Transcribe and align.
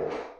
you. 0.00 0.39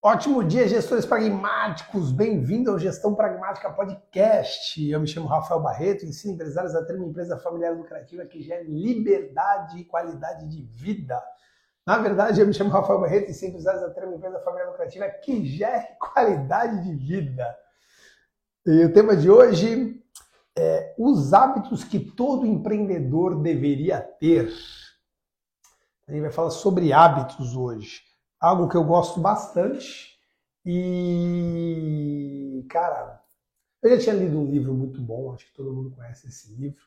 Ótimo 0.00 0.44
dia, 0.44 0.68
gestores 0.68 1.04
pragmáticos! 1.04 2.12
Bem-vindo 2.12 2.70
ao 2.70 2.78
Gestão 2.78 3.16
Pragmática 3.16 3.68
Podcast. 3.68 4.88
Eu 4.88 5.00
me 5.00 5.08
chamo 5.08 5.26
Rafael 5.26 5.58
Barreto, 5.60 6.06
ensino 6.06 6.34
empresários 6.34 6.72
a 6.76 6.84
ter 6.84 6.94
uma 6.94 7.06
empresa 7.06 7.36
familiar 7.36 7.76
lucrativa 7.76 8.24
que 8.24 8.40
gere 8.40 8.68
liberdade 8.68 9.76
e 9.76 9.84
qualidade 9.84 10.46
de 10.46 10.62
vida. 10.62 11.20
Na 11.84 11.98
verdade, 11.98 12.40
eu 12.40 12.46
me 12.46 12.54
chamo 12.54 12.70
Rafael 12.70 13.00
Barreto, 13.00 13.28
ensino 13.28 13.50
empresários 13.50 13.82
a 13.82 13.90
ter 13.90 14.04
uma 14.04 14.14
empresa 14.14 14.38
familiar 14.38 14.68
lucrativa 14.68 15.08
que 15.08 15.44
gere 15.44 15.88
qualidade 15.98 16.84
de 16.84 16.94
vida. 16.94 17.58
E 18.66 18.84
o 18.84 18.92
tema 18.92 19.16
de 19.16 19.28
hoje 19.28 20.00
é 20.56 20.94
os 20.96 21.34
hábitos 21.34 21.82
que 21.82 21.98
todo 21.98 22.46
empreendedor 22.46 23.42
deveria 23.42 24.00
ter. 24.00 24.48
A 26.06 26.12
gente 26.12 26.22
vai 26.22 26.30
falar 26.30 26.50
sobre 26.50 26.92
hábitos 26.92 27.56
hoje 27.56 28.07
algo 28.40 28.68
que 28.68 28.76
eu 28.76 28.84
gosto 28.84 29.20
bastante. 29.20 30.18
E, 30.64 32.66
cara, 32.68 33.22
eu 33.82 33.90
já 33.90 33.98
tinha 33.98 34.14
lido 34.14 34.38
um 34.38 34.50
livro 34.50 34.74
muito 34.74 35.00
bom, 35.00 35.32
acho 35.32 35.46
que 35.46 35.54
todo 35.54 35.72
mundo 35.72 35.90
conhece 35.90 36.28
esse 36.28 36.54
livro, 36.54 36.82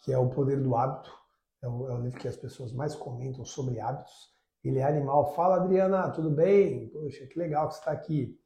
que 0.00 0.12
é 0.12 0.18
O 0.18 0.28
Poder 0.28 0.62
do 0.62 0.76
Hábito. 0.76 1.16
É 1.60 1.68
o, 1.68 1.88
é 1.88 1.94
o 1.94 2.00
livro 2.00 2.20
que 2.20 2.28
as 2.28 2.36
pessoas 2.36 2.72
mais 2.72 2.94
comentam 2.94 3.44
sobre 3.44 3.80
hábitos. 3.80 4.32
Ele 4.62 4.78
é 4.78 4.84
animal. 4.84 5.34
Fala, 5.34 5.56
Adriana, 5.56 6.10
tudo 6.10 6.30
bem? 6.30 6.88
Poxa, 6.88 7.26
que 7.26 7.38
legal 7.38 7.68
que 7.68 7.74
você 7.74 7.80
está 7.80 7.90
aqui. 7.90 8.38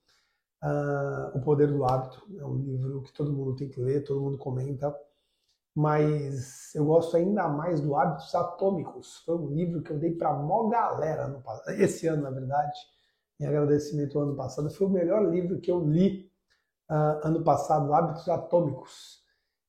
Uh, 0.62 1.36
o 1.36 1.42
Poder 1.42 1.68
do 1.68 1.84
Hábito 1.84 2.24
é 2.38 2.46
um 2.46 2.56
livro 2.56 3.02
que 3.02 3.12
todo 3.12 3.32
mundo 3.32 3.56
tem 3.56 3.68
que 3.68 3.80
ler, 3.80 4.04
todo 4.04 4.20
mundo 4.20 4.38
comenta 4.38 4.94
mas 5.74 6.74
eu 6.74 6.84
gosto 6.84 7.16
ainda 7.16 7.48
mais 7.48 7.80
do 7.80 7.96
Hábitos 7.96 8.34
Atômicos. 8.34 9.22
Foi 9.24 9.36
um 9.36 9.48
livro 9.48 9.82
que 9.82 9.90
eu 9.90 9.98
dei 9.98 10.12
para 10.12 10.34
mó 10.34 10.68
galera 10.68 11.28
no, 11.28 11.42
esse 11.78 12.06
ano, 12.06 12.22
na 12.22 12.30
verdade. 12.30 12.78
Em 13.40 13.46
agradecimento 13.46 14.18
ao 14.18 14.24
ano 14.24 14.36
passado. 14.36 14.70
Foi 14.70 14.86
o 14.86 14.90
melhor 14.90 15.28
livro 15.30 15.60
que 15.60 15.70
eu 15.70 15.80
li 15.80 16.30
uh, 16.90 17.26
ano 17.26 17.42
passado, 17.42 17.92
Hábitos 17.92 18.28
Atômicos. 18.28 19.22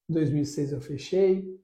Em 0.09 0.13
2006 0.13 0.71
eu 0.71 0.79
fechei. 0.79 1.61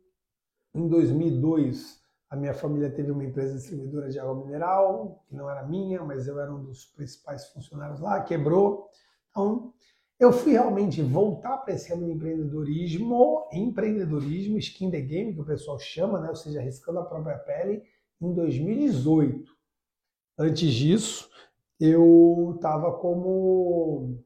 Em 0.76 0.90
2002 0.90 2.01
a 2.32 2.36
minha 2.38 2.54
família 2.54 2.90
teve 2.90 3.12
uma 3.12 3.26
empresa 3.26 3.56
distribuidora 3.56 4.10
de 4.10 4.18
água 4.18 4.34
mineral, 4.34 5.22
que 5.28 5.36
não 5.36 5.50
era 5.50 5.68
minha, 5.68 6.02
mas 6.02 6.28
eu 6.28 6.40
era 6.40 6.50
um 6.50 6.64
dos 6.64 6.86
principais 6.86 7.48
funcionários 7.48 8.00
lá, 8.00 8.22
quebrou. 8.22 8.90
Então, 9.30 9.74
eu 10.18 10.32
fui 10.32 10.54
realmente 10.54 11.02
voltar 11.02 11.58
para 11.58 11.74
esse 11.74 11.90
ramo 11.90 12.06
de 12.06 12.14
empreendedorismo, 12.14 13.50
empreendedorismo, 13.52 14.58
skin 14.58 14.90
the 14.90 15.02
game, 15.02 15.34
que 15.34 15.42
o 15.42 15.46
pessoal 15.46 15.78
chama, 15.78 16.22
né? 16.22 16.30
ou 16.30 16.36
seja, 16.36 16.62
arriscando 16.62 17.00
a 17.00 17.06
própria 17.06 17.38
pele, 17.38 17.84
em 18.22 18.34
2018. 18.34 19.52
Antes 20.40 20.72
disso, 20.72 21.30
eu 21.82 22.54
estava 22.56 22.94
como, 22.94 24.24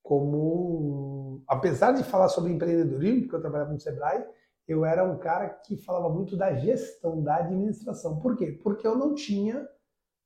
como, 0.00 1.42
apesar 1.48 1.90
de 1.90 2.04
falar 2.04 2.28
sobre 2.28 2.52
empreendedorismo, 2.52 3.22
porque 3.22 3.34
eu 3.34 3.40
trabalhava 3.40 3.72
no 3.72 3.80
Sebrae, 3.80 4.24
eu 4.66 4.84
era 4.84 5.04
um 5.04 5.18
cara 5.18 5.48
que 5.48 5.76
falava 5.76 6.08
muito 6.08 6.36
da 6.36 6.54
gestão, 6.54 7.22
da 7.22 7.36
administração. 7.36 8.20
Por 8.20 8.36
quê? 8.36 8.58
Porque 8.62 8.86
eu 8.86 8.96
não 8.96 9.14
tinha 9.14 9.68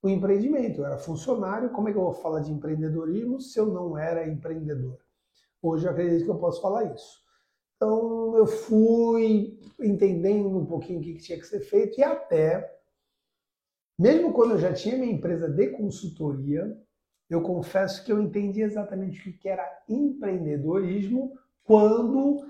o 0.03 0.09
empreendimento, 0.09 0.81
eu 0.81 0.87
era 0.87 0.99
funcionário. 0.99 1.71
Como 1.71 1.89
é 1.89 1.93
que 1.93 1.99
eu 1.99 2.03
vou 2.03 2.15
falar 2.15 2.41
de 2.41 2.53
empreendedorismo 2.53 3.41
se 3.41 3.59
eu 3.59 3.67
não 3.67 3.97
era 3.97 4.29
empreendedor? 4.29 4.99
Hoje 5.63 5.87
eu 5.87 5.91
acredito 5.91 6.25
que 6.25 6.31
eu 6.31 6.39
posso 6.39 6.61
falar 6.61 6.85
isso. 6.95 7.25
Então 7.77 8.37
eu 8.37 8.47
fui 8.47 9.59
entendendo 9.81 10.57
um 10.57 10.67
pouquinho 10.67 11.01
o 11.01 11.03
que 11.03 11.17
tinha 11.17 11.39
que 11.39 11.47
ser 11.47 11.61
feito 11.61 11.99
e 11.99 12.05
até, 12.05 12.75
mesmo 13.99 14.33
quando 14.33 14.53
eu 14.53 14.59
já 14.59 14.73
tinha 14.73 14.97
minha 14.97 15.13
empresa 15.13 15.49
de 15.49 15.69
consultoria, 15.71 16.79
eu 17.29 17.43
confesso 17.43 18.05
que 18.05 18.13
eu 18.13 18.23
entendi 18.23 18.63
exatamente 18.63 19.29
o 19.29 19.39
que 19.39 19.49
era 19.49 19.69
empreendedorismo 19.89 21.37
quando 21.65 22.47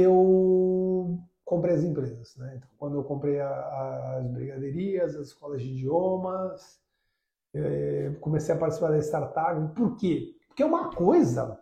eu 0.00 1.18
comprei 1.44 1.74
as 1.74 1.82
empresas. 1.82 2.36
Né? 2.36 2.54
Então, 2.56 2.68
quando 2.76 2.96
eu 2.96 3.04
comprei 3.04 3.40
a, 3.40 4.18
as 4.18 4.26
brigaderias, 4.26 5.16
as 5.16 5.28
escolas 5.28 5.62
de 5.62 5.68
idiomas, 5.68 6.80
é, 7.54 8.14
comecei 8.20 8.54
a 8.54 8.58
participar 8.58 8.90
da 8.90 8.98
startup. 8.98 9.74
Por 9.74 9.96
quê? 9.96 10.34
Porque 10.48 10.62
uma 10.62 10.94
coisa 10.94 11.58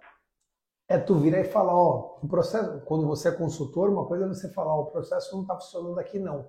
é 0.88 0.98
tu 0.98 1.16
virar 1.16 1.41
e 1.41 1.44
falar, 1.44 1.74
ó, 1.74 2.19
o 2.22 2.28
processo, 2.28 2.80
quando 2.84 3.06
você 3.06 3.28
é 3.28 3.32
consultor, 3.32 3.91
uma 3.91 4.06
coisa 4.06 4.24
é 4.24 4.28
você 4.28 4.48
falar, 4.53 4.74
ó, 4.74 4.82
o 4.82 4.91
processo 4.91 5.34
não 5.34 5.42
está 5.42 5.54
funcionando 5.54 5.98
aqui 5.98 6.18
não. 6.18 6.41
O 6.41 6.48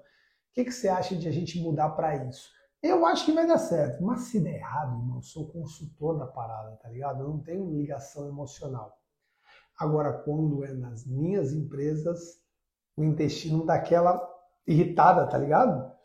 que, 0.54 0.66
que 0.66 0.72
você 0.72 0.88
acha 0.88 1.16
de 1.16 1.28
a 1.28 1.32
gente 1.32 1.62
mudar 1.62 1.90
para 1.90 2.16
isso? 2.26 2.50
Eu 2.82 3.06
acho 3.06 3.26
que 3.26 3.32
vai 3.32 3.48
dar 3.48 3.58
certo, 3.58 4.04
mas 4.04 4.22
se 4.22 4.40
der 4.40 4.56
errado, 4.56 5.00
irmão, 5.00 5.18
eu 5.18 5.22
sou 5.22 5.48
consultor 5.48 6.18
da 6.18 6.28
parada, 6.28 6.76
tá 6.78 6.90
ligado? 6.90 7.22
Eu 7.22 7.30
não 7.30 7.40
tenho 7.40 7.76
ligação 7.76 8.28
emocional. 8.28 8.96
Agora, 9.78 10.14
quando 10.24 10.64
é 10.64 10.74
nas 10.74 11.06
minhas 11.06 11.54
empresas, 11.54 12.42
o 12.96 13.04
intestino 13.04 13.66
dá 13.66 13.76
aquela 13.76 14.20
irritada, 14.66 15.28
tá 15.28 15.38
ligado? 15.38 15.96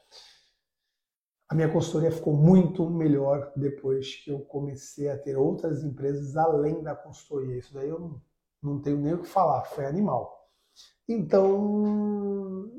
A 1.49 1.55
minha 1.55 1.71
consultoria 1.71 2.11
ficou 2.11 2.34
muito 2.34 2.88
melhor 2.88 3.53
depois 3.56 4.16
que 4.16 4.31
eu 4.31 4.41
comecei 4.41 5.09
a 5.09 5.19
ter 5.19 5.37
outras 5.37 5.82
empresas 5.84 6.37
além 6.37 6.82
da 6.82 6.94
consultoria. 6.94 7.59
Isso 7.59 7.75
daí 7.75 7.88
eu 7.88 7.99
não, 7.99 8.22
não 8.62 8.81
tenho 8.81 8.99
nem 8.99 9.15
o 9.15 9.22
que 9.22 9.28
falar, 9.28 9.65
foi 9.65 9.84
animal. 9.84 10.50
Então, 11.09 12.71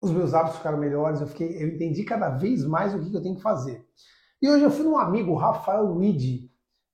os 0.00 0.10
meus 0.10 0.32
hábitos 0.32 0.58
ficaram 0.58 0.78
melhores, 0.78 1.20
eu, 1.20 1.26
fiquei, 1.26 1.62
eu 1.62 1.68
entendi 1.68 2.04
cada 2.04 2.30
vez 2.30 2.64
mais 2.64 2.94
o 2.94 3.00
que, 3.00 3.10
que 3.10 3.16
eu 3.16 3.22
tenho 3.22 3.36
que 3.36 3.42
fazer. 3.42 3.86
E 4.40 4.48
hoje 4.48 4.64
eu 4.64 4.70
fui 4.70 4.84
num 4.84 4.96
amigo, 4.96 5.34
Rafael 5.34 5.84
Luigi, 5.84 6.50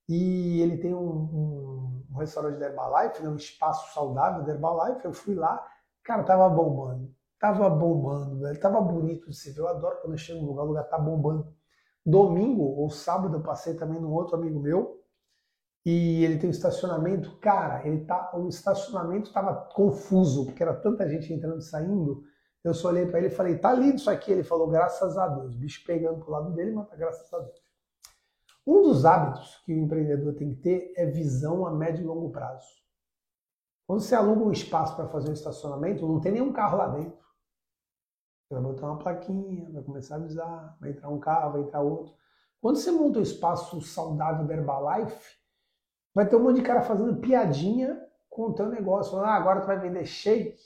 e 0.09 0.61
ele 0.61 0.79
tem 0.79 0.95
um, 0.95 1.11
um, 1.11 1.72
um 2.13 2.19
restaurante 2.19 2.59
da 2.59 2.67
Herbalife, 2.67 3.23
né, 3.23 3.29
um 3.29 3.37
espaço 3.37 3.93
saudável 3.95 4.45
da 4.45 4.53
Herbalife. 4.53 5.05
Eu 5.05 5.13
fui 5.13 5.35
lá, 5.35 5.67
cara, 6.05 6.23
tava 6.23 6.49
bombando. 6.49 7.11
Tava 7.41 7.69
bombando, 7.71 8.41
velho. 8.41 8.61
Tava 8.61 8.81
bonito 8.81 9.29
de 9.29 9.37
se 9.37 9.51
ver. 9.53 9.63
Eu 9.63 9.69
adoro 9.69 9.99
quando 10.01 10.13
eu 10.13 10.19
chego 10.19 10.41
no 10.43 10.49
lugar, 10.49 10.63
o 10.63 10.69
lugar 10.69 10.85
tá 10.85 10.99
bombando. 10.99 11.53
Domingo 12.05 12.63
ou 12.63 12.91
sábado 12.91 13.37
eu 13.37 13.43
passei 13.43 13.75
também 13.75 14.01
num 14.01 14.13
outro 14.13 14.37
amigo 14.37 14.61
meu 14.61 15.01
e 15.85 16.25
ele 16.25 16.39
tem 16.39 16.49
um 16.49 16.53
estacionamento. 16.53 17.39
Cara, 17.39 17.87
ele 17.87 18.05
tá, 18.05 18.31
o 18.35 18.49
estacionamento 18.49 19.33
tava 19.33 19.55
confuso, 19.75 20.47
porque 20.47 20.63
era 20.63 20.75
tanta 20.75 21.09
gente 21.09 21.33
entrando 21.33 21.59
e 21.59 21.63
saindo. 21.63 22.23
Eu 22.63 22.75
só 22.75 22.89
olhei 22.89 23.07
para 23.07 23.19
ele 23.19 23.29
e 23.29 23.31
falei, 23.31 23.59
tá 23.59 23.73
lindo 23.73 23.97
isso 23.97 24.11
aqui. 24.11 24.31
Ele 24.31 24.45
falou, 24.45 24.69
graças 24.69 25.17
a 25.19 25.27
Deus. 25.29 25.55
O 25.55 25.59
bicho 25.59 25.85
pegando 25.85 26.21
pro 26.21 26.31
lado 26.31 26.53
dele, 26.53 26.73
mas 26.73 26.89
tá 26.89 26.97
graças 26.97 27.33
a 27.33 27.39
Deus. 27.39 27.62
Um 28.67 28.83
dos 28.83 29.05
hábitos 29.05 29.57
que 29.65 29.73
o 29.73 29.79
empreendedor 29.79 30.35
tem 30.35 30.51
que 30.51 30.61
ter 30.61 30.93
é 30.97 31.07
visão 31.07 31.67
a 31.67 31.71
médio 31.73 32.03
e 32.03 32.07
longo 32.07 32.31
prazo. 32.31 32.67
Quando 33.87 34.01
você 34.01 34.15
aluga 34.15 34.45
um 34.45 34.53
espaço 34.53 34.95
para 34.95 35.09
fazer 35.09 35.31
um 35.31 35.35
estacionamento, 35.35 36.07
não 36.07 36.21
tem 36.21 36.33
nenhum 36.33 36.53
carro 36.53 36.79
lá 36.79 36.89
dentro. 36.89 37.23
Você 38.47 38.55
vai 38.55 38.63
botar 38.63 38.87
uma 38.87 38.99
plaquinha, 38.99 39.71
vai 39.73 39.83
começar 39.83 40.15
a 40.15 40.19
avisar, 40.19 40.77
vai 40.81 40.91
entrar 40.91 41.09
um 41.09 41.19
carro, 41.19 41.53
vai 41.53 41.63
entrar 41.63 41.81
outro. 41.81 42.15
Quando 42.61 42.77
você 42.77 42.93
monta 42.93 43.19
um 43.19 43.23
espaço 43.23 43.81
saudável 43.81 44.47
da 44.47 44.55
Herbalife, 44.55 45.37
vai 46.15 46.29
ter 46.29 46.37
um 46.37 46.45
monte 46.45 46.57
de 46.57 46.63
cara 46.63 46.83
fazendo 46.83 47.21
piadinha 47.21 48.01
com 48.31 48.45
o 48.45 48.55
teu 48.55 48.69
negócio. 48.69 49.13
Falando, 49.13 49.27
ah, 49.27 49.35
agora 49.35 49.61
tu 49.61 49.67
vai 49.67 49.81
vender 49.81 50.07
shake. 50.07 50.63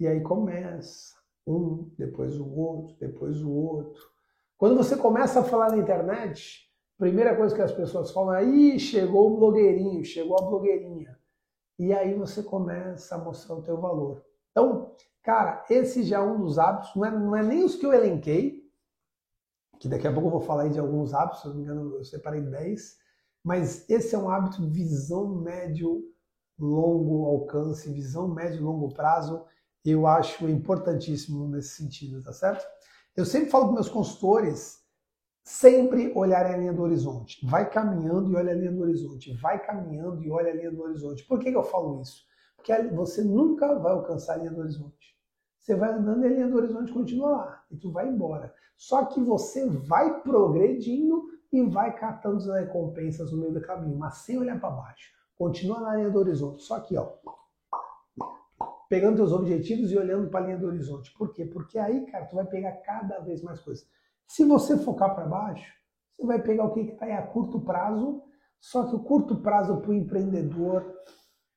E 0.00 0.06
aí 0.06 0.22
começa 0.22 1.14
um, 1.46 1.90
depois 1.98 2.38
o 2.38 2.48
outro, 2.48 2.96
depois 2.96 3.42
o 3.42 3.50
outro. 3.50 4.15
Quando 4.58 4.76
você 4.76 4.96
começa 4.96 5.40
a 5.40 5.44
falar 5.44 5.70
na 5.70 5.78
internet, 5.78 6.70
primeira 6.96 7.36
coisa 7.36 7.54
que 7.54 7.62
as 7.62 7.72
pessoas 7.72 8.10
falam 8.10 8.34
é: 8.34 8.44
Ih, 8.44 8.78
chegou 8.78 9.32
o 9.32 9.36
blogueirinho, 9.36 10.04
chegou 10.04 10.38
a 10.38 10.46
blogueirinha. 10.46 11.18
E 11.78 11.92
aí 11.92 12.14
você 12.14 12.42
começa 12.42 13.14
a 13.16 13.18
mostrar 13.18 13.56
o 13.56 13.62
teu 13.62 13.78
valor. 13.78 14.24
Então, 14.50 14.94
cara, 15.22 15.64
esse 15.68 16.02
já 16.02 16.18
é 16.18 16.22
um 16.22 16.40
dos 16.40 16.58
hábitos, 16.58 16.94
não 16.96 17.04
é, 17.04 17.10
não 17.10 17.36
é 17.36 17.42
nem 17.42 17.64
os 17.64 17.76
que 17.76 17.84
eu 17.84 17.92
elenquei, 17.92 18.66
que 19.78 19.88
daqui 19.88 20.06
a 20.06 20.12
pouco 20.12 20.28
eu 20.28 20.32
vou 20.32 20.40
falar 20.40 20.62
aí 20.62 20.70
de 20.70 20.78
alguns 20.78 21.12
hábitos, 21.12 21.42
se 21.42 21.48
não 21.48 21.54
me 21.54 21.62
engano, 21.62 21.96
eu 21.96 22.04
separei 22.04 22.40
10, 22.40 22.96
mas 23.44 23.88
esse 23.90 24.14
é 24.14 24.18
um 24.18 24.30
hábito 24.30 24.66
visão 24.70 25.36
médio, 25.36 26.02
longo 26.58 27.26
alcance, 27.26 27.92
visão 27.92 28.26
médio 28.26 28.64
longo 28.64 28.94
prazo, 28.94 29.44
eu 29.84 30.06
acho 30.06 30.48
importantíssimo 30.48 31.46
nesse 31.46 31.76
sentido, 31.76 32.22
tá 32.22 32.32
certo? 32.32 32.64
Eu 33.16 33.24
sempre 33.24 33.48
falo 33.48 33.64
para 33.64 33.74
meus 33.76 33.88
consultores, 33.88 34.84
sempre 35.42 36.12
olhar 36.14 36.44
a 36.44 36.54
linha 36.54 36.74
do 36.74 36.82
horizonte. 36.82 37.44
Vai 37.46 37.70
caminhando 37.70 38.30
e 38.30 38.36
olha 38.36 38.52
a 38.52 38.54
linha 38.54 38.70
do 38.70 38.82
horizonte. 38.82 39.32
Vai 39.40 39.58
caminhando 39.64 40.22
e 40.22 40.30
olha 40.30 40.52
a 40.52 40.54
linha 40.54 40.70
do 40.70 40.82
horizonte. 40.82 41.24
Por 41.24 41.38
que, 41.38 41.50
que 41.50 41.56
eu 41.56 41.64
falo 41.64 42.02
isso? 42.02 42.26
Porque 42.56 42.76
você 42.88 43.24
nunca 43.24 43.74
vai 43.78 43.92
alcançar 43.92 44.34
a 44.34 44.36
linha 44.36 44.50
do 44.50 44.60
horizonte. 44.60 45.16
Você 45.58 45.74
vai 45.74 45.94
andando 45.94 46.24
e 46.24 46.26
a 46.26 46.30
linha 46.30 46.48
do 46.48 46.58
horizonte 46.58 46.92
continua 46.92 47.30
lá. 47.30 47.64
E 47.70 47.76
tu 47.78 47.90
vai 47.90 48.06
embora. 48.06 48.52
Só 48.76 49.06
que 49.06 49.18
você 49.18 49.66
vai 49.66 50.20
progredindo 50.20 51.24
e 51.50 51.62
vai 51.62 51.96
catando 51.96 52.36
as 52.36 52.46
recompensas 52.46 53.32
no 53.32 53.38
meio 53.38 53.54
do 53.54 53.62
caminho, 53.62 53.96
mas 53.96 54.18
sem 54.18 54.36
olhar 54.36 54.60
para 54.60 54.68
baixo. 54.68 55.10
Continua 55.38 55.80
na 55.80 55.96
linha 55.96 56.10
do 56.10 56.18
horizonte. 56.18 56.62
Só 56.64 56.76
aqui, 56.76 56.98
ó 56.98 57.14
pegando 58.88 59.16
teus 59.16 59.32
objetivos 59.32 59.90
e 59.90 59.98
olhando 59.98 60.28
para 60.28 60.40
a 60.40 60.46
linha 60.46 60.58
do 60.58 60.66
horizonte. 60.66 61.12
Por 61.16 61.32
quê? 61.32 61.44
Porque 61.44 61.78
aí, 61.78 62.06
cara, 62.06 62.26
tu 62.26 62.36
vai 62.36 62.46
pegar 62.46 62.72
cada 62.78 63.18
vez 63.20 63.42
mais 63.42 63.60
coisas. 63.60 63.86
Se 64.28 64.44
você 64.44 64.76
focar 64.78 65.14
para 65.14 65.26
baixo, 65.26 65.72
você 66.14 66.26
vai 66.26 66.42
pegar 66.42 66.64
o 66.64 66.72
que 66.72 66.80
está 66.80 67.06
aí 67.06 67.12
a 67.12 67.26
curto 67.26 67.60
prazo, 67.60 68.22
só 68.60 68.86
que 68.86 68.94
o 68.94 69.00
curto 69.00 69.42
prazo 69.42 69.80
para 69.80 69.90
o 69.90 69.94
empreendedor, 69.94 70.84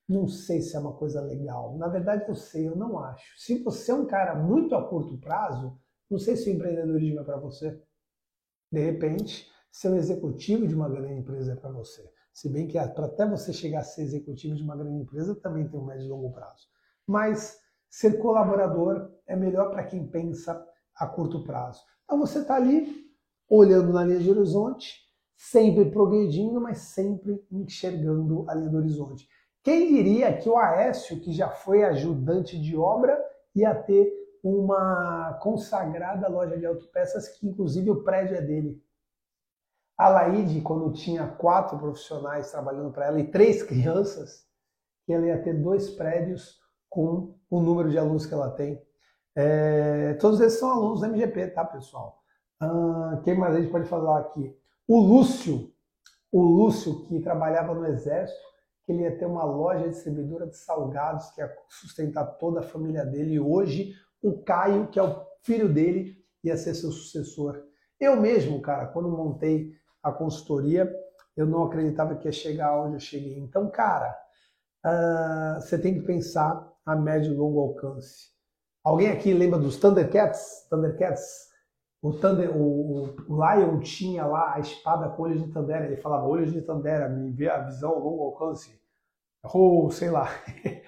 não 0.07 0.27
sei 0.27 0.61
se 0.61 0.75
é 0.75 0.79
uma 0.79 0.93
coisa 0.93 1.21
legal. 1.21 1.77
Na 1.77 1.87
verdade, 1.87 2.25
eu 2.27 2.35
sei, 2.35 2.67
eu 2.67 2.75
não 2.75 2.99
acho. 2.99 3.39
Se 3.39 3.63
você 3.63 3.91
é 3.91 3.95
um 3.95 4.05
cara 4.05 4.35
muito 4.35 4.75
a 4.75 4.87
curto 4.87 5.17
prazo, 5.19 5.79
não 6.09 6.17
sei 6.17 6.35
se 6.35 6.49
o 6.49 6.53
empreendedorismo 6.53 7.21
é 7.21 7.23
para 7.23 7.37
você. 7.37 7.81
De 8.71 8.79
repente, 8.79 9.49
ser 9.71 9.89
um 9.89 9.95
executivo 9.95 10.67
de 10.67 10.75
uma 10.75 10.89
grande 10.89 11.13
empresa 11.13 11.53
é 11.53 11.55
para 11.55 11.71
você. 11.71 12.11
Se 12.33 12.49
bem 12.49 12.67
que 12.67 12.79
para 12.79 13.05
até 13.05 13.27
você 13.27 13.51
chegar 13.51 13.79
a 13.79 13.83
ser 13.83 14.01
executivo 14.01 14.55
de 14.55 14.63
uma 14.63 14.75
grande 14.75 15.01
empresa, 15.01 15.35
também 15.35 15.67
tem 15.67 15.79
um 15.79 15.85
médio 15.85 16.05
e 16.05 16.09
longo 16.09 16.31
prazo 16.31 16.67
mas 17.09 17.59
ser 17.89 18.19
colaborador 18.19 19.09
é 19.25 19.35
melhor 19.35 19.71
para 19.71 19.83
quem 19.83 20.05
pensa 20.05 20.63
a 20.95 21.07
curto 21.07 21.43
prazo. 21.43 21.81
Então 22.03 22.19
você 22.19 22.37
está 22.37 22.53
ali 22.55 23.09
olhando 23.49 23.91
na 23.91 24.03
linha 24.03 24.19
de 24.19 24.29
horizonte, 24.29 24.93
sempre 25.35 25.89
progredindo, 25.89 26.61
mas 26.61 26.77
sempre 26.77 27.43
enxergando 27.51 28.47
a 28.47 28.53
linha 28.53 28.69
do 28.69 28.77
horizonte. 28.77 29.27
Quem 29.63 29.87
diria 29.87 30.37
que 30.37 30.47
o 30.47 30.55
Aécio, 30.55 31.19
que 31.19 31.33
já 31.33 31.49
foi 31.49 31.83
ajudante 31.83 32.61
de 32.61 32.77
obra, 32.77 33.19
ia 33.55 33.73
ter 33.73 34.13
uma 34.43 35.33
consagrada 35.41 36.29
loja 36.29 36.59
de 36.59 36.65
autopeças, 36.67 37.27
que 37.27 37.47
inclusive 37.47 37.89
o 37.89 38.03
prédio 38.03 38.37
é 38.37 38.41
dele. 38.41 38.79
A 39.97 40.09
Laide, 40.09 40.61
quando 40.61 40.93
tinha 40.93 41.27
quatro 41.27 41.75
profissionais 41.79 42.51
trabalhando 42.51 42.91
para 42.91 43.07
ela 43.07 43.19
e 43.19 43.31
três 43.31 43.63
crianças, 43.65 44.47
ela 45.07 45.25
ia 45.25 45.41
ter 45.41 45.59
dois 45.59 45.89
prédios 45.89 46.58
com 46.89 47.35
o 47.49 47.61
número 47.61 47.89
de 47.89 47.97
alunos 47.97 48.25
que 48.25 48.33
ela 48.33 48.49
tem. 48.51 48.81
É, 49.35 50.13
todos 50.15 50.41
esses 50.41 50.59
são 50.59 50.71
alunos 50.71 51.01
da 51.01 51.07
MGP, 51.07 51.47
tá, 51.49 51.63
pessoal? 51.63 52.21
Ah, 52.59 53.21
quem 53.23 53.37
mais 53.37 53.55
a 53.55 53.61
gente 53.61 53.71
pode 53.71 53.87
falar 53.87 54.19
aqui? 54.19 54.53
O 54.87 54.99
Lúcio, 54.99 55.71
o 56.31 56.41
Lúcio 56.41 57.05
que 57.05 57.19
trabalhava 57.21 57.73
no 57.73 57.85
Exército, 57.85 58.49
que 58.85 58.91
ele 58.91 59.03
ia 59.03 59.17
ter 59.17 59.25
uma 59.25 59.43
loja 59.43 59.87
distribuidora 59.87 60.47
de 60.47 60.57
salgados 60.57 61.29
que 61.31 61.41
ia 61.41 61.55
sustentar 61.69 62.25
toda 62.37 62.59
a 62.59 62.63
família 62.63 63.05
dele. 63.05 63.33
E 63.33 63.39
hoje, 63.39 63.93
o 64.21 64.41
Caio, 64.43 64.87
que 64.87 64.99
é 64.99 65.03
o 65.03 65.25
filho 65.43 65.71
dele, 65.71 66.17
ia 66.43 66.57
ser 66.57 66.73
seu 66.73 66.91
sucessor. 66.91 67.63
Eu 67.99 68.19
mesmo, 68.19 68.61
cara, 68.61 68.87
quando 68.87 69.09
montei 69.09 69.73
a 70.01 70.11
consultoria, 70.11 70.91
eu 71.35 71.45
não 71.45 71.63
acreditava 71.63 72.15
que 72.15 72.27
ia 72.27 72.31
chegar 72.31 72.81
onde 72.81 72.95
eu 72.95 72.99
cheguei. 72.99 73.37
Então, 73.37 73.69
cara, 73.69 74.17
uh, 74.85 75.61
você 75.61 75.77
tem 75.77 75.93
que 75.93 76.05
pensar 76.05 76.67
a 76.89 76.95
médio 76.95 77.33
e 77.33 77.35
longo 77.35 77.59
alcance. 77.59 78.29
Alguém 78.83 79.09
aqui 79.09 79.33
lembra 79.33 79.59
dos 79.59 79.77
Thundercats? 79.77 80.67
Thundercats? 80.69 81.49
O, 82.01 82.13
Thunder, 82.13 82.55
o, 82.55 83.13
o 83.27 83.35
Lion 83.35 83.79
tinha 83.79 84.25
lá 84.25 84.55
a 84.55 84.59
espada 84.59 85.09
com 85.09 85.23
olhos 85.23 85.43
de 85.43 85.51
Tandera. 85.51 85.85
Ele 85.85 85.97
falava 85.97 86.25
olhos 86.25 86.51
de 86.51 86.61
Tandera, 86.61 87.09
me 87.09 87.29
vê 87.31 87.49
a 87.49 87.63
visão 87.63 87.99
longo 87.99 88.23
alcance. 88.23 88.79
Ou 89.53 89.89
sei 89.91 90.09
lá. 90.09 90.27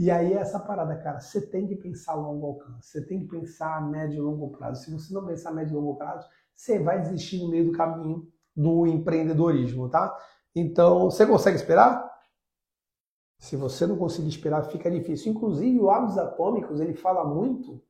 E 0.00 0.12
aí 0.12 0.32
essa 0.32 0.60
parada, 0.60 0.94
cara, 0.94 1.18
você 1.18 1.44
tem 1.44 1.66
que 1.66 1.74
pensar 1.74 2.12
a 2.12 2.14
longo 2.14 2.46
alcance, 2.46 2.88
você 2.88 3.04
tem 3.04 3.18
que 3.18 3.26
pensar 3.26 3.78
a 3.78 3.80
médio 3.80 4.18
e 4.18 4.20
longo 4.20 4.56
prazo. 4.56 4.84
Se 4.84 4.92
você 4.92 5.12
não 5.12 5.26
pensar 5.26 5.50
a 5.50 5.52
médio 5.52 5.72
e 5.72 5.74
longo 5.74 5.96
prazo, 5.96 6.24
você 6.54 6.78
vai 6.78 7.00
desistir 7.00 7.42
no 7.42 7.50
meio 7.50 7.64
do 7.64 7.72
caminho 7.72 8.24
do 8.54 8.86
empreendedorismo, 8.86 9.88
tá? 9.88 10.16
Então, 10.54 11.10
você 11.10 11.26
consegue 11.26 11.56
esperar? 11.56 12.07
Se 13.38 13.56
você 13.56 13.86
não 13.86 13.96
conseguir 13.96 14.28
esperar, 14.28 14.64
fica 14.64 14.90
difícil. 14.90 15.32
Inclusive, 15.32 15.78
o 15.78 15.90
Hábitos 15.90 16.18
Atômicos, 16.18 16.80
ele 16.80 16.94
fala 16.94 17.24
muito. 17.24 17.72
Não 17.72 17.80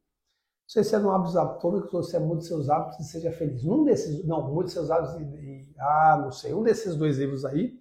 sei 0.66 0.84
se 0.84 0.94
é 0.94 0.98
no 0.98 1.10
Hábitos 1.10 1.36
Atômicos 1.36 1.94
ou 1.94 2.02
se 2.02 2.16
é 2.16 2.18
Mude 2.18 2.46
Seus 2.46 2.68
Hábitos 2.68 3.00
e 3.00 3.10
Seja 3.10 3.32
Feliz. 3.32 3.64
Um 3.64 3.84
desses, 3.84 4.26
não, 4.26 4.52
Mude 4.52 4.70
Seus 4.70 4.90
Hábitos 4.90 5.16
e, 5.16 5.24
e, 5.24 5.74
ah, 5.78 6.18
não 6.22 6.30
sei. 6.30 6.52
Um 6.52 6.62
desses 6.62 6.94
dois 6.94 7.16
livros 7.16 7.46
aí, 7.46 7.80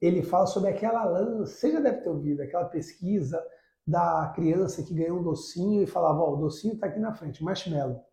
ele 0.00 0.22
fala 0.22 0.46
sobre 0.46 0.70
aquela 0.70 1.04
lança, 1.04 1.54
você 1.54 1.72
já 1.72 1.80
deve 1.80 2.02
ter 2.02 2.08
ouvido, 2.08 2.40
aquela 2.40 2.64
pesquisa 2.66 3.44
da 3.86 4.32
criança 4.34 4.82
que 4.82 4.94
ganhou 4.94 5.18
um 5.18 5.22
docinho 5.22 5.82
e 5.82 5.86
falava, 5.86 6.20
ó, 6.20 6.30
oh, 6.30 6.34
o 6.34 6.36
docinho 6.36 6.74
está 6.74 6.86
aqui 6.86 7.00
na 7.00 7.12
frente, 7.12 7.42
marshmallow. 7.42 8.04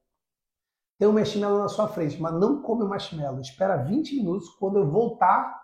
Tem 0.97 1.07
um 1.07 1.13
marshmallow 1.13 1.59
na 1.59 1.67
sua 1.67 1.87
frente, 1.87 2.19
mas 2.19 2.33
não 2.33 2.61
come 2.61 2.83
o 2.83 2.87
marshmallow. 2.87 3.39
Espera 3.39 3.77
20 3.77 4.17
minutos, 4.17 4.49
quando 4.49 4.79
eu 4.79 4.89
voltar, 4.89 5.59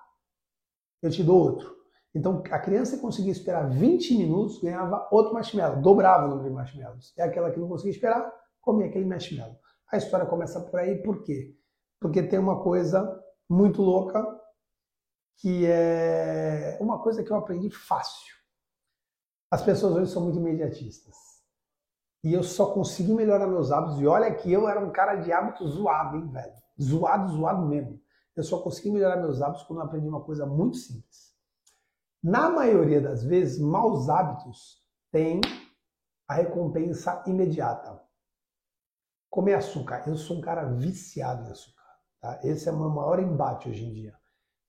eu 1.01 1.09
te 1.09 1.23
dou 1.23 1.39
outro. 1.39 1.74
Então, 2.15 2.41
a 2.49 2.59
criança 2.59 2.97
conseguia 2.97 3.33
esperar 3.33 3.69
20 3.69 4.17
minutos 4.17 4.61
ganhava 4.61 5.05
outro 5.11 5.33
marshmallow, 5.33 5.81
dobrava 5.81 6.25
o 6.25 6.29
número 6.29 6.47
de 6.47 6.55
marshmallows. 6.55 7.13
E 7.17 7.21
aquela 7.21 7.51
que 7.51 7.59
não 7.59 7.67
conseguia 7.67 7.91
esperar, 7.91 8.33
comia 8.61 8.87
aquele 8.87 9.03
marshmallow. 9.03 9.59
A 9.91 9.97
história 9.97 10.25
começa 10.25 10.61
por 10.61 10.79
aí, 10.79 11.03
por 11.03 11.23
quê? 11.23 11.53
Porque 11.99 12.23
tem 12.23 12.39
uma 12.39 12.63
coisa 12.63 13.21
muito 13.49 13.81
louca, 13.81 14.25
que 15.39 15.65
é 15.65 16.77
uma 16.79 17.03
coisa 17.03 17.21
que 17.21 17.29
eu 17.29 17.35
aprendi 17.35 17.69
fácil. 17.69 18.33
As 19.51 19.61
pessoas 19.61 19.97
hoje 19.97 20.11
são 20.11 20.23
muito 20.23 20.39
imediatistas. 20.39 21.13
E 22.23 22.33
eu 22.33 22.43
só 22.43 22.73
consegui 22.73 23.13
melhorar 23.13 23.45
meus 23.45 23.73
hábitos. 23.73 23.99
E 23.99 24.07
olha 24.07 24.33
que 24.33 24.51
eu 24.51 24.69
era 24.69 24.79
um 24.79 24.89
cara 24.89 25.17
de 25.17 25.33
hábito 25.33 25.67
zoado, 25.67 26.15
hein, 26.15 26.29
velho? 26.31 26.53
Zoado, 26.81 27.33
zoado 27.33 27.67
mesmo. 27.67 27.99
Eu 28.35 28.43
só 28.43 28.59
consegui 28.59 28.89
melhorar 28.89 29.17
meus 29.17 29.41
hábitos 29.41 29.63
quando 29.63 29.79
eu 29.79 29.85
aprendi 29.85 30.07
uma 30.07 30.21
coisa 30.21 30.45
muito 30.45 30.77
simples 30.77 31.34
na 32.25 32.49
maioria 32.49 32.99
das 32.99 33.23
vezes, 33.23 33.59
maus 33.59 34.09
hábitos 34.09 34.83
têm 35.11 35.41
a 36.27 36.33
recompensa 36.33 37.23
imediata. 37.27 38.01
Comer 39.29 39.53
açúcar. 39.53 40.03
Eu 40.07 40.15
sou 40.17 40.37
um 40.37 40.41
cara 40.41 40.65
viciado 40.65 41.47
em 41.47 41.51
açúcar. 41.51 41.83
Tá? 42.19 42.39
Esse 42.43 42.67
é 42.67 42.71
o 42.71 42.79
meu 42.79 42.89
maior 42.89 43.19
embate 43.19 43.69
hoje 43.69 43.85
em 43.85 43.93
dia. 43.93 44.17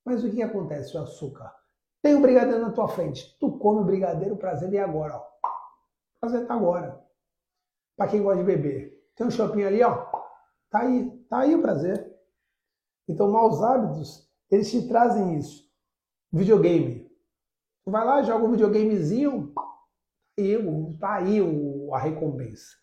Mas 0.04 0.22
o 0.22 0.30
que, 0.30 0.42
acontece 0.42 0.92
com 0.92 0.98
o 0.98 1.02
açúcar? 1.04 1.50
Tem 2.02 2.14
um 2.14 2.20
brigadeiro 2.20 2.60
na 2.60 2.72
tua 2.72 2.88
frente. 2.88 3.34
Tu 3.40 3.50
come 3.58 3.80
o 3.80 3.86
brigadeiro, 3.86 4.34
o 4.34 4.38
prazer 4.38 4.70
e 4.74 4.78
agora. 4.78 5.16
Ó. 5.16 5.20
O 5.20 6.20
prazer 6.20 6.46
tá 6.46 6.52
agora. 6.52 7.02
Para 7.96 8.10
quem 8.10 8.22
gosta 8.22 8.44
de 8.44 8.44
beber. 8.44 9.02
Tem 9.16 9.26
um 9.26 9.30
shopping 9.30 9.62
ali, 9.62 9.82
ó. 9.82 10.04
Tá 10.68 10.80
aí. 10.80 11.10
Tá 11.30 11.38
aí 11.38 11.54
o 11.54 11.62
prazer. 11.62 12.14
Então, 13.08 13.30
maus 13.30 13.62
hábitos, 13.62 14.30
eles 14.50 14.70
te 14.70 14.86
trazem 14.86 15.38
isso. 15.38 15.64
Videogame. 16.30 17.05
Vai 17.86 18.04
lá, 18.04 18.22
joga 18.22 18.44
um 18.44 18.50
videogamezinho, 18.50 19.54
e 20.36 20.58
tá 20.98 21.14
aí 21.14 21.38
a 21.92 21.98
recompensa. 21.98 22.74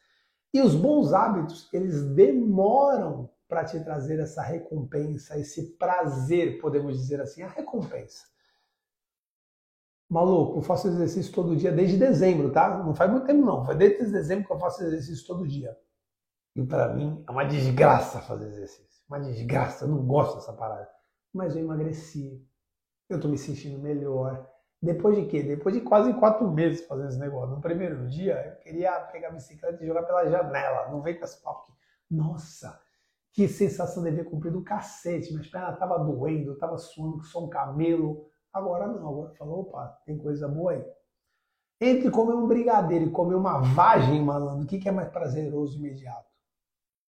E 0.54 0.62
os 0.62 0.76
bons 0.76 1.14
hábitos, 1.14 1.72
eles 1.74 2.04
demoram 2.16 3.30
para 3.48 3.66
te 3.66 3.84
trazer 3.84 4.20
essa 4.20 4.42
recompensa, 4.42 5.38
esse 5.38 5.78
prazer, 5.78 6.60
podemos 6.60 6.98
dizer 6.98 7.22
assim, 7.22 7.44
a 7.44 7.48
recompensa. 7.48 8.24
Maluco, 10.10 10.60
eu 10.60 10.62
faço 10.62 10.88
exercício 10.88 11.34
todo 11.34 11.56
dia 11.56 11.72
desde 11.72 11.98
dezembro, 11.98 12.52
tá? 12.52 12.84
Não 12.84 12.96
faz 12.96 13.12
muito 13.12 13.26
tempo 13.26 13.46
não, 13.46 13.66
foi 13.66 13.76
desde 13.76 14.06
dezembro 14.12 14.46
que 14.46 14.54
eu 14.54 14.60
faço 14.60 14.84
exercício 14.84 15.26
todo 15.28 15.48
dia. 15.48 15.76
E 16.56 16.64
para 16.64 16.94
mim 16.94 17.24
é 17.28 17.32
uma 17.32 17.44
desgraça 17.44 18.22
fazer 18.22 18.48
exercício, 18.48 19.04
uma 19.08 19.20
desgraça, 19.20 19.86
eu 19.86 19.90
não 19.90 20.06
gosto 20.06 20.36
dessa 20.36 20.54
parada. 20.54 20.90
Mas 21.34 21.56
eu 21.56 21.64
emagreci, 21.64 22.48
eu 23.10 23.20
tô 23.20 23.28
me 23.28 23.38
sentindo 23.38 23.80
melhor, 23.80 24.48
depois 24.84 25.16
de 25.16 25.26
quê? 25.28 25.42
Depois 25.42 25.74
de 25.74 25.80
quase 25.80 26.14
quatro 26.16 26.46
meses 26.52 26.86
fazendo 26.86 27.08
esse 27.08 27.18
negócio. 27.18 27.56
No 27.56 27.62
primeiro 27.62 28.06
dia, 28.10 28.36
eu 28.50 28.56
queria 28.58 29.00
pegar 29.00 29.30
a 29.30 29.32
bicicleta 29.32 29.82
e 29.82 29.88
jogar 29.88 30.04
pela 30.04 30.30
janela. 30.30 30.90
Não 30.92 31.02
vem 31.02 31.18
com 31.18 31.24
esse 31.24 31.42
papo 31.42 31.72
aqui. 31.72 31.72
Nossa, 32.12 32.78
Que 33.32 33.48
sensação 33.48 34.04
de 34.04 34.12
ver 34.12 34.26
cumprido 34.26 34.60
do 34.60 34.64
cacete. 34.66 35.32
Minhas 35.32 35.48
pernas 35.48 35.80
tava 35.80 35.98
doendo, 36.00 36.58
tava 36.58 36.78
suando 36.78 37.20
que 37.20 37.28
sou 37.28 37.46
um 37.46 37.50
camelo. 37.50 38.28
Agora 38.52 38.86
não, 38.86 39.08
agora 39.08 39.34
falou, 39.36 39.62
opa, 39.62 39.88
tem 40.06 40.18
coisa 40.18 40.50
boa 40.50 40.74
aí. 40.74 40.86
Entre 41.80 42.12
comer 42.12 42.34
um 42.36 42.46
brigadeiro 42.46 43.06
e 43.06 43.12
comer 43.12 43.36
uma 43.36 43.60
vagem, 43.60 44.22
malandro, 44.22 44.66
o 44.66 44.68
que, 44.68 44.80
que 44.80 44.90
é 44.90 44.92
mais 44.92 45.08
prazeroso 45.08 45.80
imediato? 45.80 46.30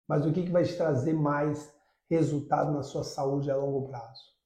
Mas 0.08 0.24
o 0.24 0.32
que, 0.32 0.42
que 0.42 0.50
vai 0.50 0.64
te 0.64 0.74
trazer 0.74 1.12
mais 1.12 1.70
resultado 2.08 2.72
na 2.72 2.82
sua 2.82 3.04
saúde 3.04 3.50
a 3.50 3.56
longo 3.56 3.88
prazo? 3.88 4.37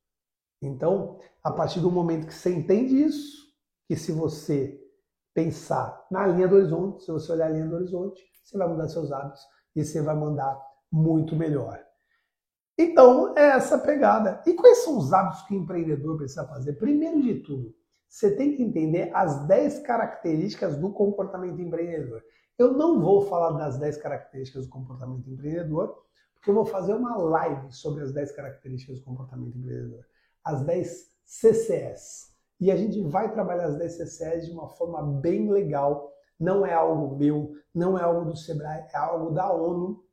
Então, 0.63 1.19
a 1.43 1.51
partir 1.51 1.81
do 1.81 1.91
momento 1.91 2.27
que 2.27 2.35
você 2.35 2.55
entende 2.55 3.03
isso, 3.03 3.43
que 3.89 3.97
se 3.97 4.13
você 4.13 4.81
pensar 5.35 6.07
na 6.11 6.27
linha 6.27 6.47
do 6.47 6.57
horizonte, 6.57 7.05
se 7.05 7.11
você 7.11 7.33
olhar 7.33 7.47
a 7.47 7.51
linha 7.51 7.67
do 7.67 7.75
horizonte, 7.75 8.23
você 8.45 8.57
vai 8.57 8.69
mudar 8.69 8.89
seus 8.89 9.11
hábitos 9.11 9.43
e 9.75 9.85
você 9.85 10.01
vai 10.01 10.15
mandar 10.15 10.61
muito 10.91 11.35
melhor. 11.35 11.83
Então, 12.79 13.37
é 13.37 13.49
essa 13.49 13.79
pegada. 13.79 14.43
E 14.47 14.55
quais 14.55 14.79
são 14.79 14.99
os 14.99 15.13
hábitos 15.13 15.43
que 15.43 15.55
o 15.55 15.59
empreendedor 15.59 16.17
precisa 16.17 16.47
fazer? 16.47 16.75
Primeiro 16.75 17.21
de 17.21 17.41
tudo, 17.41 17.75
você 18.09 18.37
tem 18.37 18.57
que 18.57 18.63
entender 18.63 19.11
as 19.15 19.47
10 19.47 19.81
características 19.81 20.77
do 20.77 20.93
comportamento 20.93 21.61
empreendedor. 21.61 22.23
Eu 22.59 22.73
não 22.75 23.01
vou 23.01 23.23
falar 23.23 23.53
das 23.53 23.79
10 23.79 23.97
características 23.99 24.67
do 24.67 24.71
comportamento 24.71 25.29
empreendedor, 25.29 25.97
porque 26.35 26.51
eu 26.51 26.55
vou 26.55 26.67
fazer 26.67 26.95
uma 26.95 27.17
live 27.17 27.73
sobre 27.73 28.03
as 28.03 28.13
10 28.13 28.33
características 28.33 28.99
do 28.99 29.05
comportamento 29.05 29.57
empreendedor. 29.57 30.05
As 30.45 30.65
10 30.65 31.11
CCS. 31.25 32.33
E 32.61 32.71
a 32.71 32.77
gente 32.77 33.01
vai 33.03 33.33
trabalhar 33.33 33.67
as 33.67 33.79
10 33.79 33.97
CCS 33.97 34.47
de 34.47 34.53
uma 34.53 34.69
forma 34.69 35.03
bem 35.21 35.51
legal. 35.51 36.13
Não 36.39 36.65
é 36.65 36.73
algo 36.73 37.17
meu, 37.17 37.53
não 37.75 37.99
é 37.99 38.03
algo 38.03 38.31
do 38.31 38.37
Sebrae, 38.37 38.87
é 38.93 38.97
algo 38.97 39.31
da 39.31 39.53
ONU, 39.53 40.05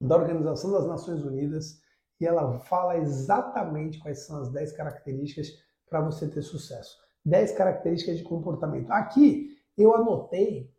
da 0.00 0.16
Organização 0.16 0.70
das 0.70 0.86
Nações 0.86 1.24
Unidas, 1.24 1.80
e 2.20 2.26
ela 2.26 2.58
fala 2.60 2.96
exatamente 2.98 3.98
quais 4.00 4.26
são 4.26 4.40
as 4.40 4.50
10 4.50 4.72
características 4.72 5.48
para 5.88 6.00
você 6.00 6.28
ter 6.28 6.42
sucesso. 6.42 6.98
10 7.24 7.52
características 7.52 8.18
de 8.18 8.24
comportamento. 8.24 8.90
Aqui 8.90 9.56
eu 9.76 9.94
anotei 9.94 10.72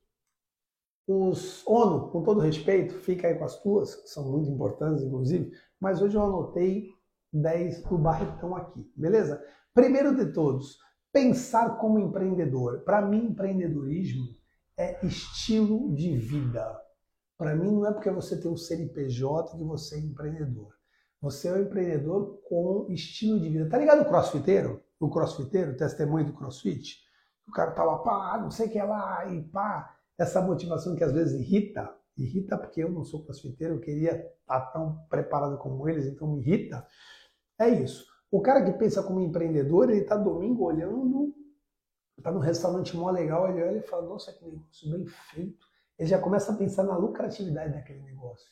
os 1.08 1.66
ONU, 1.66 2.12
com 2.12 2.22
todo 2.22 2.40
respeito, 2.40 2.94
fica 2.94 3.28
aí 3.28 3.36
com 3.36 3.46
as 3.46 3.60
tuas, 3.62 3.96
que 3.96 4.10
são 4.10 4.30
muito 4.30 4.50
importantes, 4.50 5.04
inclusive, 5.04 5.52
mas 5.80 6.02
hoje 6.02 6.16
eu 6.16 6.24
anotei 6.24 6.94
10 7.32 7.84
do 7.84 7.98
Barretão 7.98 8.56
aqui, 8.56 8.92
beleza? 8.96 9.44
Primeiro 9.74 10.16
de 10.16 10.32
todos, 10.34 10.78
pensar 11.12 11.78
como 11.78 12.00
empreendedor. 12.00 12.82
Para 12.82 13.02
mim, 13.02 13.26
empreendedorismo 13.26 14.26
é 14.78 15.06
estilo 15.06 15.94
de 15.94 16.18
vida. 16.18 16.80
Para 17.38 17.56
mim, 17.56 17.72
não 17.72 17.86
é 17.86 17.94
porque 17.94 18.10
você 18.10 18.40
tem 18.40 18.52
um 18.52 18.58
CNPJ 18.58 19.58
que 19.58 19.64
você 19.64 19.96
é 19.96 20.00
empreendedor. 20.00 20.74
Você 21.22 21.48
é 21.48 21.54
um 21.54 21.62
empreendedor 21.62 22.42
com 22.48 22.88
estilo 22.90 23.40
de 23.40 23.50
vida. 23.50 23.70
Tá 23.70 23.78
ligado 23.78 24.02
o 24.02 24.10
crossfiteiro? 24.10 24.82
O 25.00 25.10
crossfiteiro, 25.10 25.76
testemunho 25.76 26.26
do 26.26 26.34
crossfit? 26.34 26.98
O 27.48 27.52
cara 27.52 27.72
tá 27.72 27.84
lá, 27.84 27.98
pá, 28.00 28.40
não 28.42 28.52
sei 28.52 28.68
o 28.68 28.70
que 28.70 28.78
é 28.78 28.84
lá, 28.84 29.26
e 29.34 29.42
pá, 29.44 29.96
essa 30.18 30.42
motivação 30.42 30.96
que 30.96 31.04
às 31.04 31.12
vezes 31.12 31.40
irrita, 31.40 31.90
irrita 32.18 32.58
porque 32.58 32.84
eu 32.84 32.92
não 32.92 33.04
sou 33.04 33.24
crossfiteiro, 33.24 33.76
eu 33.76 33.80
queria 33.80 34.12
estar 34.12 34.60
tá 34.60 34.62
tão 34.68 34.98
preparado 35.10 35.58
como 35.58 35.88
eles, 35.90 36.06
então 36.06 36.28
me 36.28 36.42
irrita. 36.42 36.86
É 37.60 37.68
isso. 37.68 38.08
O 38.32 38.42
cara 38.42 38.64
que 38.64 38.78
pensa 38.78 39.04
como 39.04 39.20
empreendedor, 39.20 39.90
ele 39.90 40.02
está 40.02 40.16
domingo 40.16 40.64
olhando, 40.64 41.34
está 42.18 42.32
no 42.32 42.40
restaurante 42.40 42.96
mó 42.96 43.10
legal, 43.10 43.50
ele 43.50 43.64
olha 43.64 43.78
e 43.78 43.82
fala, 43.82 44.08
nossa, 44.08 44.32
que 44.32 44.46
negócio 44.46 44.90
bem 44.90 45.06
feito. 45.06 45.66
Ele 45.98 46.08
já 46.08 46.20
começa 46.20 46.54
a 46.54 46.56
pensar 46.56 46.84
na 46.84 46.96
lucratividade 46.96 47.74
daquele 47.74 48.02
negócio. 48.02 48.48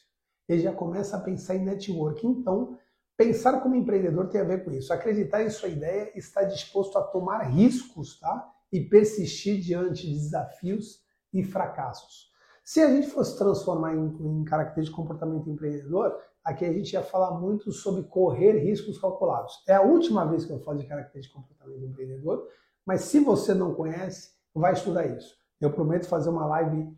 Ele 0.50 0.62
já 0.62 0.74
começa 0.74 1.18
a 1.18 1.22
pensar 1.22 1.56
em 1.56 1.64
network. 1.64 2.26
Então, 2.26 2.78
pensar 3.16 3.62
como 3.62 3.76
empreendedor 3.76 4.28
tem 4.28 4.42
a 4.42 4.46
ver 4.46 4.66
com 4.66 4.72
isso. 4.72 4.92
Acreditar 4.92 5.44
em 5.44 5.50
sua 5.50 5.70
ideia, 5.70 6.12
estar 6.18 6.44
disposto 6.44 6.98
a 6.98 7.04
tomar 7.04 7.44
riscos, 7.44 8.20
tá? 8.20 8.54
E 8.72 8.82
persistir 8.82 9.62
diante 9.62 10.08
de 10.08 10.14
desafios 10.14 11.02
e 11.34 11.44
fracassos. 11.44 12.32
Se 12.64 12.82
a 12.82 12.94
gente 12.94 13.08
fosse 13.08 13.38
transformar 13.38 13.96
em, 13.96 14.08
em 14.20 14.44
característica 14.44 14.94
de 14.94 15.02
comportamento 15.02 15.50
empreendedor, 15.50 16.18
aqui 16.48 16.63
a 16.63 16.72
gente 16.72 16.94
ia 16.94 17.04
falar 17.04 17.32
muito 17.32 17.74
sobre 17.74 18.04
correr 18.04 18.54
riscos 18.58 18.98
calculados. 18.98 19.62
É 19.68 19.74
a 19.74 19.82
última 19.82 20.25
vez 20.25 20.46
que 20.46 20.54
eu 20.54 20.62
falo 20.62 20.77
de 20.77 20.88
característica 20.88 21.38
de 21.38 21.44
comportamento 21.44 21.84
empreendedor, 21.84 22.48
mas 22.86 23.01
se 23.01 23.20
você 23.20 23.54
não 23.54 23.75
conhece, 23.75 24.32
vai 24.56 24.72
estudar 24.72 25.06
isso. 25.06 25.36
Eu 25.60 25.74
prometo 25.74 26.08
fazer 26.08 26.30
uma 26.30 26.46
live 26.46 26.89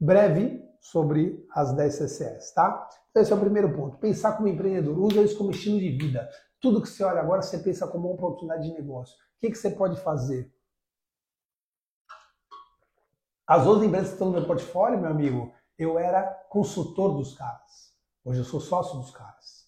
breve 0.00 0.64
sobre 0.80 1.46
as 1.52 1.74
10 1.74 1.94
CCS, 1.94 2.54
tá? 2.54 2.88
Então 3.10 3.22
esse 3.22 3.30
é 3.30 3.36
o 3.36 3.40
primeiro 3.40 3.76
ponto. 3.76 3.98
Pensar 3.98 4.32
como 4.36 4.48
empreendedor, 4.48 4.98
usa 4.98 5.20
isso 5.20 5.36
como 5.36 5.50
estilo 5.50 5.78
de 5.78 5.90
vida. 5.90 6.26
Tudo 6.58 6.80
que 6.80 6.88
você 6.88 7.04
olha 7.04 7.20
agora, 7.20 7.42
você 7.42 7.58
pensa 7.58 7.86
como 7.86 8.08
uma 8.08 8.14
oportunidade 8.14 8.62
de 8.62 8.72
negócio. 8.72 9.14
O 9.14 9.40
que, 9.40 9.50
que 9.50 9.58
você 9.58 9.70
pode 9.70 10.00
fazer? 10.00 10.50
As 13.46 13.66
outras 13.66 13.86
empresas 13.86 14.08
que 14.08 14.14
estão 14.14 14.28
no 14.28 14.34
meu 14.34 14.46
portfólio, 14.46 14.98
meu 14.98 15.10
amigo, 15.10 15.52
eu 15.78 15.98
era 15.98 16.22
consultor 16.48 17.16
dos 17.16 17.36
caras. 17.36 17.87
Hoje 18.28 18.40
eu 18.40 18.44
sou 18.44 18.60
sócio 18.60 18.98
dos 18.98 19.10
caras. 19.10 19.66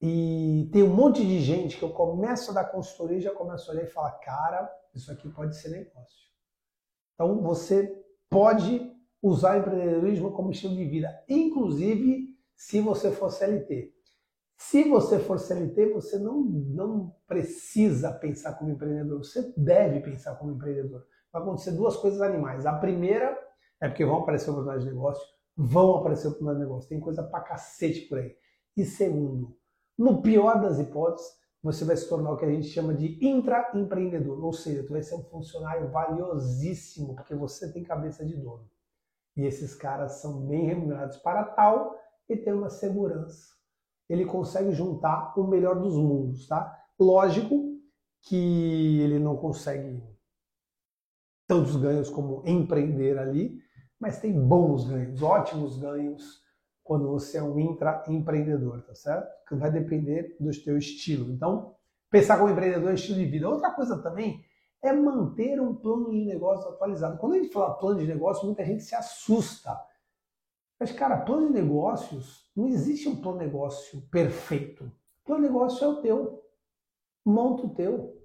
E 0.00 0.70
tem 0.72 0.84
um 0.84 0.94
monte 0.94 1.26
de 1.26 1.40
gente 1.40 1.76
que 1.76 1.82
eu 1.82 1.90
começo 1.90 2.52
a 2.52 2.54
dar 2.54 2.66
consultoria 2.66 3.18
e 3.18 3.20
já 3.20 3.34
começo 3.34 3.68
a 3.68 3.74
olhar 3.74 3.82
e 3.82 3.88
falar, 3.88 4.12
cara, 4.20 4.72
isso 4.94 5.10
aqui 5.10 5.28
pode 5.28 5.56
ser 5.56 5.70
negócio. 5.70 6.30
Então 7.14 7.42
você 7.42 7.92
pode 8.30 8.88
usar 9.20 9.56
o 9.56 9.58
empreendedorismo 9.58 10.30
como 10.30 10.52
estilo 10.52 10.76
de 10.76 10.84
vida, 10.84 11.24
inclusive 11.28 12.28
se 12.54 12.80
você 12.80 13.10
for 13.10 13.28
CLT. 13.28 13.92
Se 14.56 14.88
você 14.88 15.18
for 15.18 15.40
CLT, 15.40 15.94
você 15.94 16.20
não, 16.20 16.42
não 16.44 17.16
precisa 17.26 18.12
pensar 18.12 18.54
como 18.54 18.70
empreendedor, 18.70 19.18
você 19.18 19.52
deve 19.56 19.98
pensar 19.98 20.36
como 20.36 20.52
empreendedor 20.52 21.04
vai 21.32 21.42
acontecer 21.42 21.72
duas 21.72 21.96
coisas 21.96 22.20
animais. 22.20 22.66
A 22.66 22.78
primeira 22.78 23.36
é 23.80 23.88
porque 23.88 24.04
vão 24.04 24.18
aparecer 24.18 24.48
oportunidades 24.50 24.86
de 24.86 24.94
negócio, 24.94 25.26
vão 25.56 25.96
aparecer 25.96 26.28
oportunidades 26.28 26.60
de 26.60 26.66
negócio. 26.66 26.88
Tem 26.88 27.00
coisa 27.00 27.22
pra 27.22 27.40
cacete 27.40 28.08
por 28.08 28.18
aí. 28.18 28.34
E 28.76 28.84
segundo, 28.84 29.56
no 29.98 30.22
pior 30.22 30.60
das 30.60 30.78
hipóteses, 30.78 31.30
você 31.62 31.84
vai 31.84 31.96
se 31.96 32.08
tornar 32.08 32.32
o 32.32 32.36
que 32.36 32.44
a 32.44 32.50
gente 32.50 32.66
chama 32.66 32.92
de 32.92 33.24
intraempreendedor, 33.24 34.44
ou 34.44 34.52
seja, 34.52 34.82
tu 34.82 34.92
vai 34.92 35.02
ser 35.02 35.14
um 35.14 35.22
funcionário 35.24 35.90
valiosíssimo, 35.90 37.14
porque 37.14 37.34
você 37.34 37.72
tem 37.72 37.84
cabeça 37.84 38.24
de 38.24 38.36
dono. 38.36 38.68
E 39.36 39.44
esses 39.44 39.74
caras 39.74 40.20
são 40.20 40.46
bem 40.46 40.66
remunerados 40.66 41.18
para 41.18 41.44
tal 41.44 41.96
e 42.28 42.36
tem 42.36 42.52
uma 42.52 42.68
segurança. 42.68 43.52
Ele 44.08 44.26
consegue 44.26 44.72
juntar 44.72 45.38
o 45.38 45.46
melhor 45.46 45.80
dos 45.80 45.96
mundos, 45.96 46.46
tá? 46.48 46.76
Lógico 46.98 47.72
que 48.22 49.00
ele 49.00 49.18
não 49.18 49.36
consegue 49.36 50.02
tantos 51.46 51.76
ganhos 51.76 52.10
como 52.10 52.42
empreender 52.46 53.18
ali, 53.18 53.58
mas 54.02 54.18
tem 54.18 54.32
bons 54.32 54.84
ganhos, 54.84 55.22
ótimos 55.22 55.78
ganhos 55.78 56.42
quando 56.82 57.08
você 57.08 57.38
é 57.38 57.42
um 57.42 57.56
intraempreendedor, 57.56 58.82
tá 58.82 58.96
certo? 58.96 59.30
Que 59.46 59.54
vai 59.54 59.70
depender 59.70 60.36
do 60.40 60.50
teu 60.60 60.76
estilo. 60.76 61.30
Então, 61.30 61.76
pensar 62.10 62.36
como 62.36 62.50
empreendedor 62.50 62.90
é 62.90 62.94
estilo 62.94 63.20
de 63.20 63.26
vida. 63.26 63.48
Outra 63.48 63.70
coisa 63.70 64.02
também 64.02 64.44
é 64.82 64.92
manter 64.92 65.60
um 65.60 65.72
plano 65.76 66.10
de 66.10 66.24
negócio 66.24 66.68
atualizado. 66.68 67.16
Quando 67.16 67.34
a 67.34 67.36
gente 67.36 67.52
fala 67.52 67.74
plano 67.74 68.00
de 68.00 68.06
negócio, 68.08 68.44
muita 68.44 68.64
gente 68.64 68.82
se 68.82 68.96
assusta. 68.96 69.80
Mas, 70.80 70.90
cara, 70.90 71.20
plano 71.20 71.46
de 71.46 71.52
negócios, 71.52 72.50
não 72.56 72.66
existe 72.66 73.08
um 73.08 73.14
plano 73.14 73.38
de 73.38 73.44
negócio 73.44 74.02
perfeito. 74.10 74.90
Plano 75.24 75.42
de 75.42 75.46
negócio 75.46 75.84
é 75.84 75.86
o 75.86 76.02
teu. 76.02 76.42
Monta 77.24 77.66
o 77.66 77.70
teu 77.72 78.20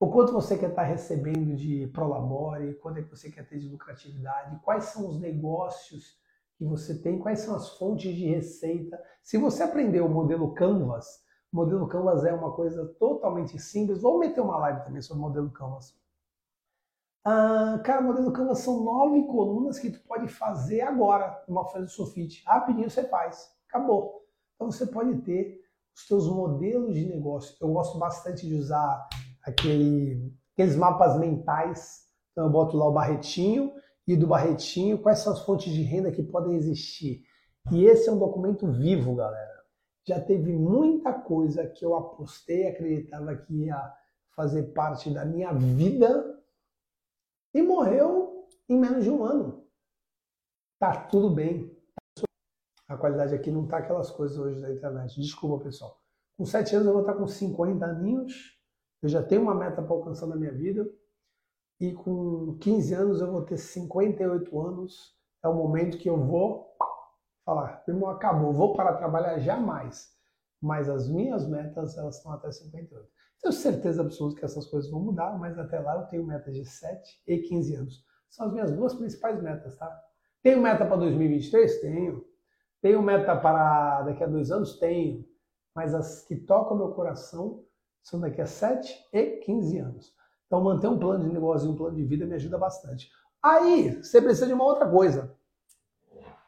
o 0.00 0.10
quanto 0.10 0.32
você 0.32 0.56
quer 0.56 0.70
estar 0.70 0.84
recebendo 0.84 1.54
de 1.54 1.86
prolabore, 1.88 2.74
quanto 2.76 2.98
é 2.98 3.02
que 3.02 3.10
você 3.10 3.30
quer 3.30 3.46
ter 3.46 3.58
de 3.58 3.68
lucratividade, 3.68 4.58
quais 4.64 4.84
são 4.84 5.06
os 5.06 5.20
negócios 5.20 6.18
que 6.56 6.64
você 6.64 6.98
tem, 6.98 7.18
quais 7.18 7.40
são 7.40 7.54
as 7.54 7.76
fontes 7.76 8.16
de 8.16 8.24
receita. 8.24 8.98
Se 9.22 9.36
você 9.36 9.62
aprender 9.62 10.00
o 10.00 10.08
modelo 10.08 10.54
Canvas, 10.54 11.22
o 11.52 11.56
modelo 11.56 11.86
Canvas 11.86 12.24
é 12.24 12.32
uma 12.32 12.52
coisa 12.52 12.86
totalmente 12.98 13.58
simples. 13.58 14.00
Vou 14.00 14.18
meter 14.18 14.40
uma 14.40 14.56
live 14.56 14.84
também 14.84 15.02
sobre 15.02 15.22
o 15.22 15.26
modelo 15.26 15.50
Canvas. 15.50 15.94
Ah, 17.22 17.78
cara, 17.84 18.00
o 18.00 18.04
modelo 18.04 18.32
Canvas 18.32 18.60
são 18.60 18.82
nove 18.82 19.24
colunas 19.24 19.78
que 19.78 19.90
tu 19.90 20.00
pode 20.08 20.28
fazer 20.28 20.80
agora 20.80 21.44
numa 21.46 21.66
folha 21.66 21.84
de 21.84 21.92
sulfite. 21.92 22.42
Rapidinho 22.46 22.88
você 22.88 23.04
faz. 23.04 23.54
Acabou. 23.68 24.24
Então 24.54 24.70
você 24.70 24.86
pode 24.86 25.20
ter 25.22 25.60
os 25.94 26.06
seus 26.06 26.26
modelos 26.26 26.94
de 26.94 27.04
negócio. 27.04 27.54
Eu 27.60 27.70
gosto 27.70 27.98
bastante 27.98 28.46
de 28.46 28.54
usar 28.54 29.06
aquele, 29.42 30.32
aqueles 30.52 30.76
mapas 30.76 31.18
mentais. 31.18 32.08
Então 32.32 32.46
eu 32.46 32.50
boto 32.50 32.76
lá 32.76 32.86
o 32.88 32.92
Barretinho 32.92 33.72
e 34.06 34.16
do 34.16 34.26
Barretinho 34.26 34.98
quais 34.98 35.18
são 35.20 35.32
as 35.32 35.40
fontes 35.40 35.72
de 35.72 35.82
renda 35.82 36.10
que 36.10 36.22
podem 36.22 36.54
existir. 36.54 37.22
E 37.72 37.84
esse 37.84 38.08
é 38.08 38.12
um 38.12 38.18
documento 38.18 38.66
vivo, 38.70 39.14
galera. 39.14 39.60
Já 40.06 40.20
teve 40.20 40.52
muita 40.52 41.12
coisa 41.12 41.66
que 41.66 41.84
eu 41.84 41.94
apostei, 41.94 42.66
acreditava 42.66 43.36
que 43.36 43.66
ia 43.66 43.94
fazer 44.34 44.72
parte 44.72 45.10
da 45.10 45.24
minha 45.24 45.52
vida 45.52 46.40
e 47.52 47.62
morreu 47.62 48.48
em 48.68 48.78
menos 48.78 49.04
de 49.04 49.10
um 49.10 49.24
ano. 49.24 49.66
Tá 50.78 50.96
tudo 51.04 51.30
bem. 51.30 51.76
A 52.88 52.96
qualidade 52.96 53.34
aqui 53.34 53.50
não 53.50 53.68
tá 53.68 53.78
aquelas 53.78 54.10
coisas 54.10 54.38
hoje 54.38 54.60
da 54.60 54.72
internet. 54.72 55.20
Desculpa, 55.20 55.64
pessoal. 55.64 56.00
Com 56.36 56.44
7 56.44 56.74
anos 56.74 56.86
eu 56.86 56.92
vou 56.94 57.02
estar 57.02 57.14
com 57.14 57.26
50 57.26 57.84
aninhos. 57.84 58.58
Eu 59.02 59.08
já 59.08 59.22
tenho 59.22 59.42
uma 59.42 59.54
meta 59.54 59.82
para 59.82 59.94
alcançar 59.94 60.26
na 60.26 60.36
minha 60.36 60.52
vida. 60.52 60.86
E 61.80 61.92
com 61.92 62.58
15 62.60 62.94
anos 62.94 63.20
eu 63.20 63.32
vou 63.32 63.42
ter 63.42 63.56
58 63.56 64.60
anos. 64.60 65.16
É 65.42 65.48
o 65.48 65.54
momento 65.54 65.98
que 65.98 66.08
eu 66.08 66.18
vou 66.18 66.76
falar, 67.44 67.82
irmão, 67.88 68.10
acabou, 68.10 68.52
vou 68.52 68.74
parar 68.74 68.92
de 68.92 68.98
trabalhar 68.98 69.38
jamais. 69.38 70.08
Mas 70.60 70.90
as 70.90 71.08
minhas 71.08 71.48
metas, 71.48 71.96
elas 71.96 72.18
estão 72.18 72.32
até 72.32 72.52
58. 72.52 73.08
Tenho 73.40 73.52
certeza 73.52 74.02
absoluta 74.02 74.38
que 74.38 74.44
essas 74.44 74.66
coisas 74.66 74.90
vão 74.90 75.00
mudar, 75.00 75.38
mas 75.38 75.58
até 75.58 75.80
lá 75.80 75.96
eu 75.96 76.06
tenho 76.08 76.26
metas 76.26 76.54
de 76.54 76.66
7 76.66 77.22
e 77.26 77.38
15 77.38 77.74
anos. 77.76 78.04
São 78.28 78.46
as 78.46 78.52
minhas 78.52 78.70
duas 78.70 78.94
principais 78.94 79.42
metas, 79.42 79.74
tá? 79.76 79.90
Tenho 80.42 80.60
meta 80.60 80.84
para 80.84 80.96
2023? 80.96 81.80
Tenho. 81.80 82.24
Tenho 82.82 83.02
meta 83.02 83.34
para 83.34 84.02
daqui 84.02 84.22
a 84.22 84.26
dois 84.26 84.50
anos? 84.50 84.78
Tenho. 84.78 85.24
Mas 85.74 85.94
as 85.94 86.22
que 86.22 86.36
tocam 86.36 86.76
meu 86.76 86.92
coração 86.92 87.64
são 88.02 88.20
daqui 88.20 88.40
a 88.40 88.46
7 88.46 89.08
e 89.12 89.38
15 89.38 89.78
anos. 89.78 90.14
Então 90.46 90.62
manter 90.62 90.88
um 90.88 90.98
plano 90.98 91.24
de 91.24 91.32
negócio 91.32 91.68
e 91.68 91.70
um 91.70 91.76
plano 91.76 91.96
de 91.96 92.04
vida 92.04 92.26
me 92.26 92.34
ajuda 92.34 92.58
bastante. 92.58 93.10
Aí, 93.42 93.96
você 94.02 94.20
precisa 94.20 94.46
de 94.46 94.52
uma 94.52 94.64
outra 94.64 94.88
coisa 94.88 95.34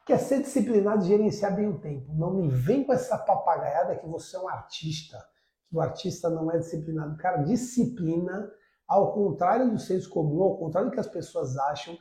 que 0.05 0.13
é 0.13 0.19
ser 0.19 0.43
disciplinado 0.43 1.05
e 1.05 1.09
gerenciar 1.09 1.55
bem 1.55 1.69
o 1.69 1.79
tempo. 1.79 2.13
Não 2.13 2.35
me 2.35 2.49
vem 2.49 2.85
com 2.85 2.93
essa 2.93 3.17
papagaiada 3.17 3.97
que 3.97 4.07
você 4.07 4.37
é 4.37 4.41
um 4.41 4.49
artista, 4.49 5.17
que 5.69 5.77
o 5.77 5.81
artista 5.81 6.29
não 6.29 6.51
é 6.51 6.59
disciplinado. 6.59 7.17
Cara, 7.17 7.43
disciplina, 7.43 8.51
ao 8.87 9.15
contrário 9.15 9.71
do 9.71 9.79
senso 9.79 10.11
comum, 10.11 10.43
ao 10.43 10.59
contrário 10.59 10.91
do 10.91 10.93
que 10.93 11.01
as 11.01 11.07
pessoas 11.07 11.57
acham, 11.57 11.97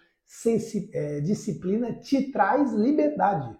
é, 0.93 1.21
disciplina 1.21 1.93
te 1.99 2.31
traz 2.31 2.73
liberdade. 2.73 3.55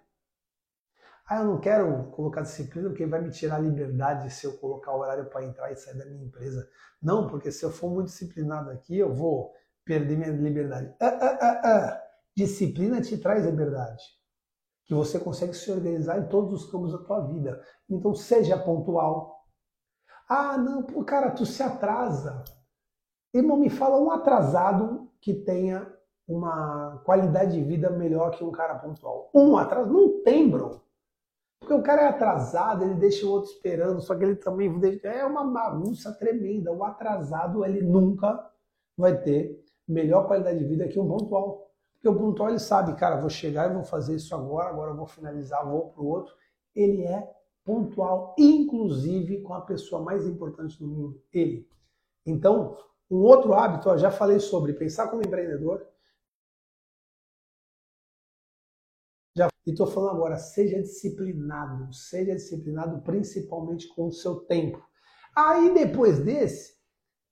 Ah, 1.28 1.40
eu 1.40 1.44
não 1.46 1.60
quero 1.60 2.10
colocar 2.10 2.42
disciplina 2.42 2.88
porque 2.88 3.06
vai 3.06 3.20
me 3.20 3.30
tirar 3.30 3.56
a 3.56 3.60
liberdade 3.60 4.30
se 4.30 4.44
eu 4.44 4.58
colocar 4.58 4.92
o 4.92 5.00
horário 5.00 5.26
para 5.26 5.44
entrar 5.44 5.70
e 5.70 5.76
sair 5.76 5.96
da 5.96 6.04
minha 6.04 6.24
empresa. 6.24 6.68
Não, 7.00 7.28
porque 7.28 7.50
se 7.50 7.64
eu 7.64 7.70
for 7.70 7.90
muito 7.90 8.06
disciplinado 8.06 8.70
aqui, 8.70 8.98
eu 8.98 9.14
vou 9.14 9.52
perder 9.84 10.16
minha 10.16 10.30
liberdade. 10.30 10.94
Ah, 11.00 11.18
ah, 11.20 11.38
ah, 11.40 11.60
ah. 11.64 12.02
Disciplina 12.36 13.00
te 13.00 13.18
traz 13.18 13.44
liberdade 13.44 14.02
que 14.84 14.94
você 14.94 15.18
consegue 15.18 15.54
se 15.54 15.70
organizar 15.70 16.18
em 16.18 16.28
todos 16.28 16.52
os 16.52 16.70
campos 16.70 16.92
da 16.92 16.98
tua 16.98 17.20
vida. 17.20 17.62
Então 17.88 18.14
seja 18.14 18.58
pontual. 18.58 19.46
Ah, 20.28 20.56
não, 20.58 20.82
pô, 20.82 21.04
cara, 21.04 21.30
tu 21.30 21.46
se 21.46 21.62
atrasa. 21.62 22.42
Irmão, 23.34 23.56
me 23.56 23.70
fala 23.70 23.98
um 23.98 24.10
atrasado 24.10 25.10
que 25.20 25.34
tenha 25.34 25.90
uma 26.26 27.00
qualidade 27.04 27.52
de 27.52 27.62
vida 27.62 27.90
melhor 27.90 28.30
que 28.32 28.44
um 28.44 28.50
cara 28.50 28.74
pontual. 28.76 29.30
Um 29.34 29.56
atraso 29.56 29.92
não 29.92 30.22
tem, 30.22 30.48
bro. 30.50 30.82
Porque 31.62 31.74
o 31.74 31.82
cara 31.82 32.02
é 32.02 32.08
atrasado, 32.08 32.82
ele 32.82 32.94
deixa 32.94 33.24
o 33.24 33.30
outro 33.30 33.52
esperando, 33.52 34.00
só 34.00 34.16
que 34.16 34.24
ele 34.24 34.34
também 34.34 34.76
deixa... 34.80 35.06
é 35.06 35.24
uma 35.24 35.44
bagunça 35.44 36.12
tremenda. 36.12 36.72
O 36.72 36.82
atrasado, 36.82 37.64
ele 37.64 37.80
nunca 37.80 38.50
vai 38.98 39.16
ter 39.22 39.64
melhor 39.86 40.26
qualidade 40.26 40.58
de 40.58 40.64
vida 40.64 40.88
que 40.88 40.98
um 40.98 41.06
pontual. 41.06 41.70
Porque 41.94 42.08
o 42.08 42.18
pontual 42.18 42.48
ele 42.48 42.58
sabe, 42.58 42.96
cara, 42.96 43.20
vou 43.20 43.30
chegar 43.30 43.70
e 43.70 43.74
vou 43.74 43.84
fazer 43.84 44.16
isso 44.16 44.34
agora, 44.34 44.70
agora 44.70 44.92
vou 44.92 45.06
finalizar, 45.06 45.64
vou 45.64 45.90
para 45.90 46.02
o 46.02 46.08
outro. 46.08 46.34
Ele 46.74 47.04
é 47.04 47.30
pontual, 47.64 48.34
inclusive 48.36 49.40
com 49.42 49.54
a 49.54 49.60
pessoa 49.60 50.02
mais 50.02 50.26
importante 50.26 50.76
do 50.80 50.86
mundo, 50.86 51.22
ele. 51.32 51.68
Então, 52.26 52.76
um 53.08 53.18
outro 53.18 53.54
hábito, 53.54 53.88
ó, 53.88 53.96
já 53.96 54.10
falei 54.10 54.40
sobre 54.40 54.72
pensar 54.72 55.08
como 55.08 55.22
empreendedor. 55.22 55.86
E 59.66 59.70
estou 59.70 59.86
falando 59.86 60.16
agora, 60.16 60.36
seja 60.36 60.82
disciplinado, 60.82 61.92
seja 61.92 62.34
disciplinado 62.34 63.00
principalmente 63.02 63.88
com 63.94 64.08
o 64.08 64.12
seu 64.12 64.40
tempo. 64.40 64.82
Aí 65.34 65.72
depois 65.72 66.18
desse, 66.18 66.74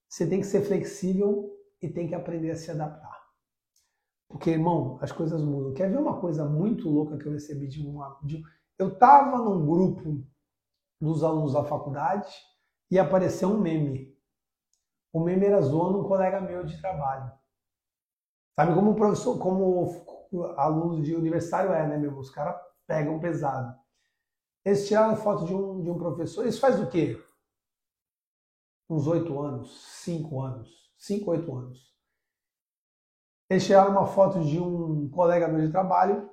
você 0.08 0.26
tem 0.26 0.40
que 0.40 0.46
ser 0.46 0.62
flexível 0.62 1.50
e 1.82 1.88
tem 1.88 2.06
que 2.06 2.14
aprender 2.14 2.50
a 2.50 2.56
se 2.56 2.70
adaptar. 2.70 3.20
Porque, 4.28 4.50
irmão, 4.50 4.96
as 5.02 5.10
coisas 5.10 5.42
mudam. 5.42 5.74
Quer 5.74 5.90
ver 5.90 5.98
uma 5.98 6.20
coisa 6.20 6.44
muito 6.44 6.88
louca 6.88 7.18
que 7.18 7.26
eu 7.26 7.32
recebi 7.32 7.66
de 7.66 7.84
uma. 7.84 8.16
De, 8.22 8.40
eu 8.78 8.88
estava 8.88 9.38
num 9.38 9.66
grupo 9.66 10.24
dos 11.00 11.24
alunos 11.24 11.54
da 11.54 11.64
faculdade 11.64 12.32
e 12.88 12.98
apareceu 12.98 13.48
um 13.48 13.60
meme. 13.60 14.16
O 15.12 15.18
meme 15.18 15.46
era 15.46 15.60
zoando 15.60 16.00
um 16.00 16.04
colega 16.04 16.40
meu 16.40 16.64
de 16.64 16.80
trabalho. 16.80 17.32
Sabe 18.60 18.74
como 18.74 18.94
professor, 18.94 19.38
como 19.38 20.04
aluno 20.58 21.02
de 21.02 21.14
universitário 21.14 21.72
é, 21.72 21.88
né, 21.88 21.96
meu? 21.96 22.18
Os 22.18 22.28
caras 22.28 22.60
pegam 22.86 23.18
pesado. 23.18 23.74
Eles 24.62 24.86
tiraram 24.86 25.16
foto 25.16 25.46
de 25.46 25.54
um, 25.54 25.82
de 25.82 25.88
um 25.88 25.96
professor. 25.96 26.46
Isso 26.46 26.60
faz 26.60 26.78
o 26.78 26.86
quê? 26.86 27.18
Uns 28.90 29.06
oito 29.06 29.40
anos, 29.40 29.82
cinco 30.02 30.42
anos, 30.42 30.92
cinco, 30.98 31.30
oito 31.30 31.56
anos. 31.56 31.96
Eles 33.48 33.64
tiraram 33.64 33.92
uma 33.92 34.06
foto 34.06 34.44
de 34.44 34.60
um 34.60 35.08
colega 35.08 35.48
meu 35.48 35.64
de 35.64 35.72
trabalho 35.72 36.28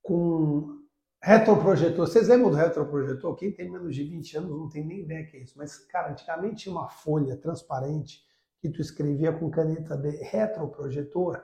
com 0.00 0.74
retroprojetor. 1.22 2.06
Vocês 2.06 2.28
lembram 2.28 2.50
do 2.50 2.56
retroprojetor? 2.56 3.36
Quem 3.36 3.52
tem 3.52 3.70
menos 3.70 3.94
de 3.94 4.04
20 4.04 4.38
anos 4.38 4.50
não 4.52 4.70
tem 4.70 4.86
nem 4.86 5.00
ideia 5.00 5.26
que 5.26 5.36
é 5.36 5.40
isso. 5.40 5.58
Mas, 5.58 5.76
cara, 5.76 6.12
antigamente 6.12 6.62
tinha 6.62 6.74
uma 6.74 6.88
folha 6.88 7.36
transparente 7.36 8.26
que 8.58 8.70
tu 8.70 8.80
escrevia 8.80 9.34
com 9.34 9.50
caneta 9.50 9.98
de 9.98 10.16
retroprojetor 10.24 11.38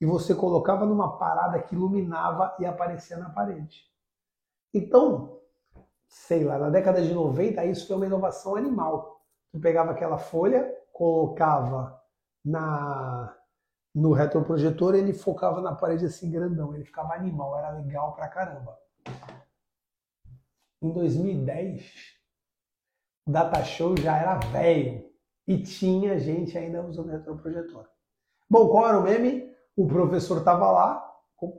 e 0.00 0.06
você 0.06 0.34
colocava 0.34 0.86
numa 0.86 1.18
parada 1.18 1.60
que 1.60 1.74
iluminava 1.74 2.54
e 2.58 2.66
aparecia 2.66 3.16
na 3.16 3.30
parede. 3.30 3.84
Então, 4.72 5.40
sei 6.06 6.44
lá, 6.44 6.58
na 6.58 6.70
década 6.70 7.02
de 7.02 7.12
90 7.12 7.64
isso 7.64 7.86
foi 7.86 7.96
uma 7.96 8.06
inovação 8.06 8.56
animal. 8.56 9.22
Tu 9.50 9.58
pegava 9.58 9.92
aquela 9.92 10.18
folha, 10.18 10.72
colocava 10.92 12.00
na 12.44 13.34
no 13.94 14.12
retroprojetor 14.12 14.94
ele 14.94 15.12
focava 15.12 15.60
na 15.60 15.74
parede 15.74 16.04
assim 16.04 16.30
grandão, 16.30 16.74
ele 16.74 16.84
ficava 16.84 17.14
animal, 17.14 17.58
era 17.58 17.70
legal 17.70 18.14
pra 18.14 18.28
caramba. 18.28 18.78
Em 20.80 20.92
2010, 20.92 21.92
o 23.26 23.32
Data 23.32 23.64
Show 23.64 23.96
já 23.96 24.16
era 24.16 24.36
velho 24.36 25.04
e 25.46 25.58
tinha 25.60 26.18
gente 26.18 26.56
ainda 26.56 26.82
usando 26.82 27.10
retroprojetor. 27.10 27.88
Bom, 28.48 28.68
qual 28.68 28.88
era 28.88 28.98
o 28.98 29.02
meme? 29.02 29.52
O 29.78 29.86
professor 29.86 30.38
estava 30.38 30.72
lá 30.72 31.08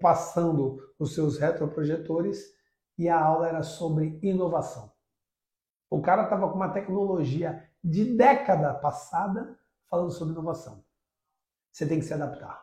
passando 0.01 0.77
os 0.99 1.15
seus 1.15 1.38
retroprojetores 1.38 2.53
e 2.97 3.08
a 3.08 3.17
aula 3.17 3.47
era 3.47 3.63
sobre 3.63 4.19
inovação. 4.21 4.91
O 5.89 6.01
cara 6.01 6.23
estava 6.23 6.49
com 6.49 6.55
uma 6.55 6.73
tecnologia 6.73 7.65
de 7.82 8.17
década 8.17 8.73
passada 8.73 9.58
falando 9.89 10.12
sobre 10.12 10.34
inovação. 10.34 10.84
Você 11.71 11.88
tem 11.88 11.99
que 11.99 12.05
se 12.05 12.13
adaptar. 12.13 12.62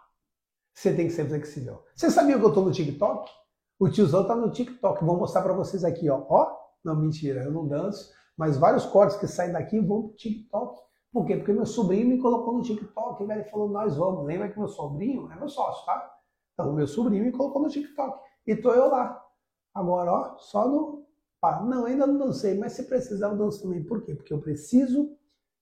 Você 0.75 0.95
tem 0.95 1.07
que 1.07 1.15
ser 1.15 1.27
flexível. 1.27 1.83
Você 1.95 2.11
sabia 2.11 2.39
que 2.39 2.45
eu 2.45 2.51
estou 2.51 2.67
no 2.67 2.71
TikTok? 2.71 3.33
O 3.79 3.89
tiozão 3.89 4.21
está 4.21 4.37
no 4.37 4.51
TikTok. 4.51 5.03
Vou 5.03 5.17
mostrar 5.17 5.41
para 5.41 5.55
vocês 5.55 5.85
aqui, 5.85 6.11
ó. 6.11 6.23
Ó, 6.29 6.55
não, 6.85 6.95
mentira, 6.97 7.43
eu 7.43 7.51
não 7.51 7.67
danço. 7.67 8.13
Mas 8.37 8.59
vários 8.59 8.85
cortes 8.85 9.17
que 9.17 9.27
saem 9.27 9.53
daqui 9.53 9.81
vão 9.81 10.09
pro 10.09 10.17
TikTok. 10.17 10.83
Por 11.17 11.25
quê? 11.25 11.35
Porque 11.35 11.51
meu 11.51 11.65
sobrinho 11.65 12.09
me 12.09 12.19
colocou 12.19 12.53
no 12.53 12.63
TikTok. 12.63 13.23
Ele 13.23 13.45
falou, 13.45 13.71
nós 13.71 13.97
vamos. 13.97 14.27
Lembra 14.27 14.51
que 14.51 14.59
meu 14.59 14.69
sobrinho 14.69 15.33
é 15.33 15.37
meu 15.37 15.49
sócio, 15.49 15.87
tá? 15.87 16.15
Então, 16.53 16.75
meu 16.75 16.87
sobrinho 16.87 17.25
me 17.25 17.33
colocou 17.33 17.63
no 17.63 17.71
TikTok. 17.71 18.21
E 18.47 18.55
tô 18.55 18.71
eu 18.75 18.91
lá. 18.91 19.25
Agora, 19.73 20.13
ó, 20.13 20.37
só 20.37 20.69
no. 20.69 21.07
Ah, 21.41 21.63
não, 21.63 21.87
ainda 21.87 22.07
não 22.07 22.19
dancei, 22.19 22.59
mas 22.59 22.73
se 22.73 22.83
precisar, 22.83 23.29
eu 23.29 23.37
danço 23.39 23.63
também. 23.63 23.83
Por 23.83 24.03
quê? 24.03 24.15
Porque 24.15 24.31
eu 24.31 24.43
preciso 24.43 25.17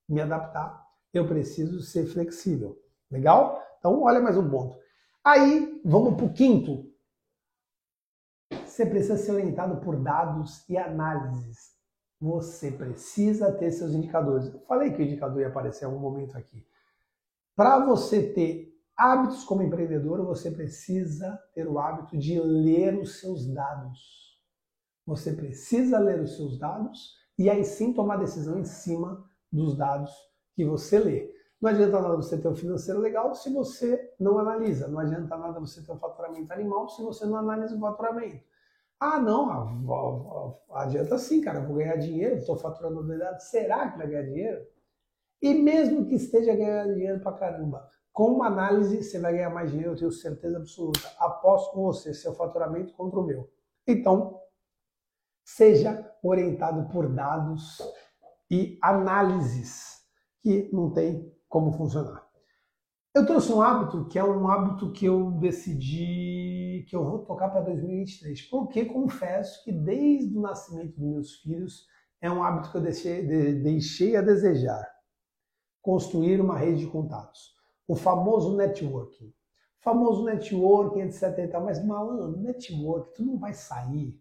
me 0.09 0.19
adaptar. 0.19 0.85
Eu 1.13 1.25
preciso 1.25 1.79
ser 1.79 2.05
flexível. 2.05 2.77
Legal? 3.09 3.63
Então, 3.79 4.03
olha 4.03 4.19
mais 4.19 4.35
um 4.35 4.49
ponto. 4.49 4.77
Aí, 5.23 5.81
vamos 5.85 6.15
para 6.15 6.25
o 6.25 6.33
quinto. 6.33 6.91
Você 8.65 8.85
precisa 8.85 9.15
ser 9.15 9.31
orientado 9.31 9.79
por 9.79 9.95
dados 10.03 10.67
e 10.67 10.77
análises. 10.77 11.74
Você 12.19 12.71
precisa 12.71 13.51
ter 13.51 13.71
seus 13.71 13.93
indicadores. 13.93 14.53
Eu 14.53 14.59
falei 14.61 14.91
que 14.91 15.01
o 15.01 15.05
indicador 15.05 15.41
ia 15.41 15.47
aparecer 15.47 15.83
em 15.83 15.87
algum 15.87 15.99
momento 15.99 16.37
aqui. 16.37 16.65
Para 17.55 17.85
você 17.85 18.33
ter 18.33 18.73
hábitos 18.95 19.43
como 19.43 19.61
empreendedor, 19.61 20.25
você 20.25 20.49
precisa 20.51 21.37
ter 21.53 21.67
o 21.67 21.77
hábito 21.77 22.17
de 22.17 22.39
ler 22.39 22.97
os 22.97 23.19
seus 23.19 23.45
dados. 23.45 24.35
Você 25.05 25.33
precisa 25.33 25.99
ler 25.99 26.19
os 26.21 26.35
seus 26.35 26.57
dados 26.57 27.15
e 27.37 27.49
aí 27.49 27.63
sim 27.63 27.93
tomar 27.93 28.17
decisão 28.17 28.57
em 28.57 28.65
cima 28.65 29.23
dos 29.51 29.75
dados 29.75 30.11
que 30.55 30.65
você 30.65 30.99
lê. 30.99 31.35
Não 31.61 31.69
adianta 31.69 32.01
nada 32.01 32.15
você 32.15 32.37
ter 32.37 32.47
um 32.47 32.55
financeiro 32.55 32.99
legal 32.99 33.33
se 33.33 33.49
você 33.51 34.13
não 34.19 34.37
analisa. 34.37 34.87
Não 34.87 34.99
adianta 34.99 35.37
nada 35.37 35.59
você 35.59 35.81
ter 35.81 35.91
um 35.91 35.99
faturamento 35.99 36.51
animal 36.53 36.87
se 36.89 37.01
você 37.01 37.25
não 37.25 37.37
analisa 37.37 37.75
o 37.75 37.79
faturamento. 37.79 38.43
Ah, 38.99 39.19
não, 39.19 40.57
adianta 40.71 41.17
sim, 41.17 41.41
cara, 41.41 41.59
vou 41.59 41.75
ganhar 41.75 41.97
dinheiro, 41.97 42.37
estou 42.37 42.57
faturando 42.57 43.05
verdade. 43.05 43.43
Será 43.43 43.91
que 43.91 43.97
vai 43.97 44.07
ganhar 44.07 44.23
dinheiro? 44.23 44.65
E 45.41 45.53
mesmo 45.53 46.05
que 46.07 46.15
esteja 46.15 46.55
ganhando 46.55 46.95
dinheiro 46.95 47.19
pra 47.21 47.33
caramba, 47.33 47.89
com 48.11 48.31
uma 48.33 48.47
análise 48.47 49.03
você 49.03 49.19
vai 49.19 49.33
ganhar 49.33 49.49
mais 49.49 49.71
dinheiro, 49.71 49.93
eu 49.93 49.97
tenho 49.97 50.11
certeza 50.11 50.57
absoluta. 50.57 51.01
Aposto 51.19 51.73
com 51.73 51.83
você, 51.83 52.13
seu 52.13 52.33
faturamento 52.33 52.93
contra 52.93 53.19
o 53.19 53.25
meu. 53.25 53.49
Então, 53.87 54.41
Seja 55.45 56.11
orientado 56.23 56.89
por 56.91 57.07
dados 57.07 57.77
e 58.49 58.79
análises 58.81 60.03
que 60.41 60.69
não 60.73 60.91
tem 60.91 61.31
como 61.47 61.71
funcionar. 61.71 62.24
Eu 63.15 63.25
trouxe 63.25 63.49
um 63.49 63.61
hábito 63.61 64.09
que 64.09 64.19
é 64.19 64.23
um 64.25 64.45
hábito 64.49 64.91
que 64.91 65.05
eu 65.05 65.31
decidi 65.31 66.85
que 66.89 66.93
eu 66.93 67.01
vou 67.01 67.19
tocar 67.19 67.47
para 67.47 67.61
2023, 67.61 68.41
porque 68.49 68.83
confesso 68.83 69.63
que 69.63 69.71
desde 69.71 70.37
o 70.37 70.41
nascimento 70.41 70.99
dos 70.99 71.09
meus 71.09 71.35
filhos 71.35 71.87
é 72.19 72.29
um 72.29 72.43
hábito 72.43 72.71
que 72.71 72.75
eu 72.75 72.81
deixei, 72.81 73.25
de, 73.25 73.53
deixei 73.61 74.17
a 74.17 74.21
desejar. 74.21 74.85
Construir 75.81 76.41
uma 76.41 76.57
rede 76.57 76.79
de 76.79 76.87
contatos. 76.87 77.55
O 77.87 77.95
famoso 77.95 78.57
networking. 78.57 79.27
O 79.27 79.33
famoso 79.81 80.25
networking, 80.25 81.03
etc 81.03 81.37
e 81.37 81.47
tal. 81.47 81.63
Mas, 81.63 81.81
malandro, 81.85 82.41
networking, 82.41 83.13
tu 83.15 83.23
não 83.23 83.39
vai 83.39 83.53
sair 83.53 84.13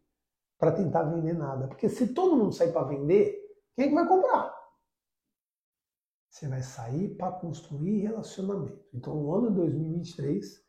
para 0.56 0.70
tentar 0.70 1.02
vender 1.02 1.32
nada. 1.32 1.66
Porque 1.66 1.88
se 1.88 2.14
todo 2.14 2.36
mundo 2.36 2.52
sair 2.52 2.70
para 2.70 2.86
vender, 2.86 3.40
quem 3.74 3.86
é 3.86 3.88
que 3.88 3.94
vai 3.94 4.06
comprar? 4.06 4.53
Você 6.34 6.48
vai 6.48 6.62
sair 6.62 7.14
para 7.14 7.30
construir 7.30 8.00
relacionamento. 8.00 8.84
Então, 8.92 9.14
no 9.14 9.32
ano 9.32 9.52
2023, 9.52 10.60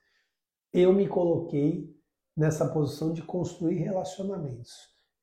eu 0.72 0.94
me 0.94 1.08
coloquei 1.08 1.92
nessa 2.38 2.72
posição 2.72 3.12
de 3.12 3.24
construir 3.24 3.78
relacionamentos. 3.78 4.72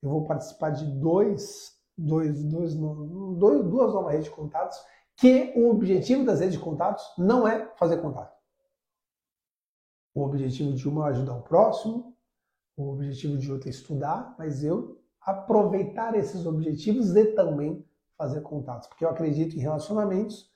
Eu 0.02 0.10
vou 0.10 0.26
participar 0.26 0.70
de 0.70 0.84
dois, 0.98 1.80
dois, 1.96 2.42
dois, 2.42 2.74
dois, 2.74 3.64
duas 3.64 3.94
novas 3.94 4.14
redes 4.14 4.24
de 4.24 4.32
contatos, 4.32 4.76
que 5.14 5.52
o 5.54 5.70
objetivo 5.70 6.24
das 6.24 6.40
redes 6.40 6.58
de 6.58 6.64
contatos 6.64 7.04
não 7.16 7.46
é 7.46 7.72
fazer 7.76 7.98
contato. 7.98 8.36
O 10.12 10.24
objetivo 10.24 10.72
de 10.72 10.88
uma 10.88 11.06
é 11.06 11.10
ajudar 11.10 11.36
o 11.36 11.42
próximo, 11.42 12.16
o 12.76 12.88
objetivo 12.88 13.38
de 13.38 13.52
outra 13.52 13.68
é 13.68 13.70
estudar, 13.70 14.34
mas 14.36 14.64
eu 14.64 15.00
aproveitar 15.20 16.16
esses 16.16 16.44
objetivos 16.46 17.14
e 17.14 17.26
também 17.26 17.86
fazer 18.22 18.40
contatos, 18.42 18.86
porque 18.86 19.04
eu 19.04 19.10
acredito 19.10 19.56
em 19.56 19.60
relacionamentos, 19.60 20.48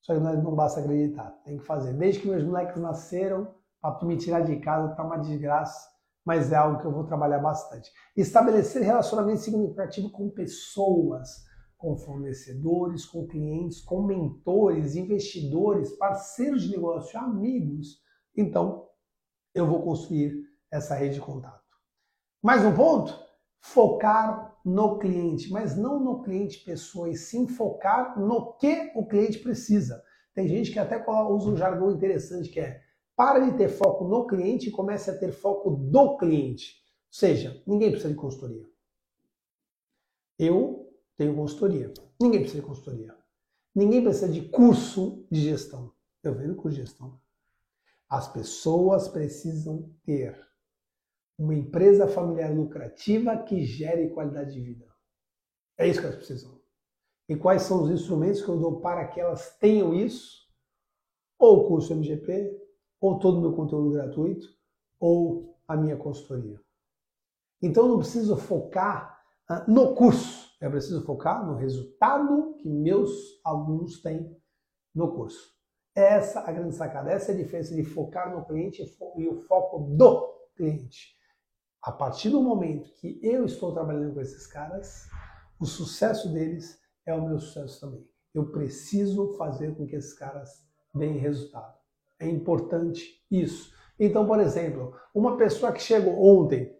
só 0.00 0.14
que 0.14 0.20
não 0.20 0.54
basta 0.54 0.78
acreditar, 0.78 1.30
tem 1.44 1.58
que 1.58 1.64
fazer. 1.64 1.92
Desde 1.94 2.20
que 2.20 2.28
meus 2.28 2.44
moleques 2.44 2.80
nasceram, 2.80 3.52
para 3.80 4.06
me 4.06 4.16
tirar 4.16 4.42
de 4.42 4.56
casa 4.60 4.94
tá 4.94 5.02
uma 5.02 5.18
desgraça, 5.18 5.88
mas 6.24 6.52
é 6.52 6.56
algo 6.56 6.78
que 6.80 6.86
eu 6.86 6.92
vou 6.92 7.04
trabalhar 7.04 7.40
bastante. 7.40 7.90
Estabelecer 8.16 8.82
relacionamento 8.82 9.40
significativo 9.40 10.10
com 10.10 10.30
pessoas, 10.30 11.44
com 11.76 11.96
fornecedores, 11.96 13.04
com 13.04 13.26
clientes, 13.26 13.80
com 13.80 14.02
mentores, 14.02 14.94
investidores, 14.94 15.90
parceiros 15.96 16.62
de 16.62 16.70
negócio, 16.70 17.18
amigos. 17.18 18.00
Então, 18.36 18.88
eu 19.52 19.66
vou 19.66 19.82
construir 19.82 20.40
essa 20.70 20.94
rede 20.94 21.16
de 21.16 21.20
contato. 21.20 21.64
Mais 22.40 22.64
um 22.64 22.74
ponto? 22.74 23.25
Focar 23.72 24.56
no 24.64 24.98
cliente, 24.98 25.50
mas 25.50 25.76
não 25.76 25.98
no 25.98 26.22
cliente 26.22 26.64
pessoa, 26.64 27.10
e 27.10 27.16
sim 27.16 27.46
focar 27.48 28.18
no 28.18 28.52
que 28.54 28.92
o 28.94 29.04
cliente 29.04 29.40
precisa. 29.40 30.02
Tem 30.32 30.46
gente 30.46 30.70
que 30.70 30.78
até 30.78 31.04
usa 31.28 31.50
um 31.50 31.56
jargão 31.56 31.90
interessante 31.90 32.48
que 32.48 32.60
é 32.60 32.80
para 33.16 33.40
de 33.40 33.56
ter 33.56 33.68
foco 33.68 34.06
no 34.06 34.26
cliente 34.26 34.68
e 34.68 34.70
comece 34.70 35.10
a 35.10 35.18
ter 35.18 35.32
foco 35.32 35.70
do 35.70 36.16
cliente. 36.16 36.76
Ou 37.08 37.12
seja, 37.12 37.60
ninguém 37.66 37.90
precisa 37.90 38.12
de 38.12 38.18
consultoria. 38.18 38.68
Eu 40.38 40.92
tenho 41.16 41.34
consultoria. 41.34 41.92
Ninguém 42.20 42.40
precisa 42.40 42.62
de 42.62 42.68
consultoria. 42.68 43.16
Ninguém 43.74 44.02
precisa 44.02 44.28
de 44.30 44.42
curso 44.42 45.26
de 45.30 45.40
gestão. 45.40 45.92
Eu 46.22 46.34
vendo 46.34 46.54
curso 46.54 46.76
de 46.76 46.82
gestão. 46.82 47.18
As 48.08 48.32
pessoas 48.32 49.08
precisam 49.08 49.90
ter 50.04 50.45
uma 51.38 51.54
empresa 51.54 52.08
familiar 52.08 52.54
lucrativa 52.54 53.36
que 53.36 53.64
gere 53.64 54.10
qualidade 54.10 54.52
de 54.52 54.60
vida. 54.60 54.86
É 55.78 55.86
isso 55.86 56.00
que 56.00 56.06
elas 56.06 56.16
precisam. 56.16 56.58
E 57.28 57.36
quais 57.36 57.62
são 57.62 57.82
os 57.82 57.90
instrumentos 57.90 58.42
que 58.42 58.48
eu 58.48 58.58
dou 58.58 58.80
para 58.80 59.06
que 59.08 59.20
elas 59.20 59.56
tenham 59.58 59.92
isso? 59.92 60.46
Ou 61.38 61.58
o 61.58 61.68
curso 61.68 61.92
MGP, 61.92 62.56
ou 63.00 63.18
todo 63.18 63.38
o 63.38 63.40
meu 63.40 63.54
conteúdo 63.54 63.92
gratuito, 63.92 64.48
ou 64.98 65.58
a 65.68 65.76
minha 65.76 65.96
consultoria. 65.96 66.58
Então 67.60 67.84
eu 67.84 67.88
não 67.90 67.98
preciso 67.98 68.36
focar 68.36 69.16
ah, 69.48 69.64
no 69.68 69.94
curso, 69.94 70.56
eu 70.60 70.70
preciso 70.70 71.04
focar 71.04 71.46
no 71.46 71.54
resultado 71.54 72.54
que 72.54 72.68
meus 72.68 73.10
alunos 73.44 74.00
têm 74.00 74.36
no 74.94 75.14
curso. 75.14 75.54
Essa 75.94 76.40
é 76.40 76.50
a 76.50 76.52
grande 76.52 76.74
sacada, 76.74 77.10
essa 77.10 77.32
é 77.32 77.34
a 77.34 77.38
diferença 77.38 77.74
de 77.74 77.84
focar 77.84 78.34
no 78.34 78.44
cliente 78.44 78.82
e 79.16 79.28
o 79.28 79.36
foco 79.42 79.78
do 79.96 80.34
cliente. 80.56 81.15
A 81.82 81.92
partir 81.92 82.30
do 82.30 82.42
momento 82.42 82.92
que 82.94 83.20
eu 83.22 83.44
estou 83.44 83.72
trabalhando 83.72 84.14
com 84.14 84.20
esses 84.20 84.46
caras, 84.46 85.08
o 85.60 85.66
sucesso 85.66 86.32
deles 86.32 86.78
é 87.06 87.14
o 87.14 87.26
meu 87.26 87.38
sucesso 87.38 87.80
também. 87.80 88.04
Eu 88.34 88.50
preciso 88.50 89.34
fazer 89.38 89.74
com 89.76 89.86
que 89.86 89.96
esses 89.96 90.12
caras 90.12 90.66
deem 90.94 91.18
resultado. 91.18 91.76
É 92.18 92.28
importante 92.28 93.24
isso. 93.30 93.72
Então, 93.98 94.26
por 94.26 94.40
exemplo, 94.40 94.94
uma 95.14 95.36
pessoa 95.36 95.72
que 95.72 95.80
chegou 95.80 96.22
ontem, 96.22 96.74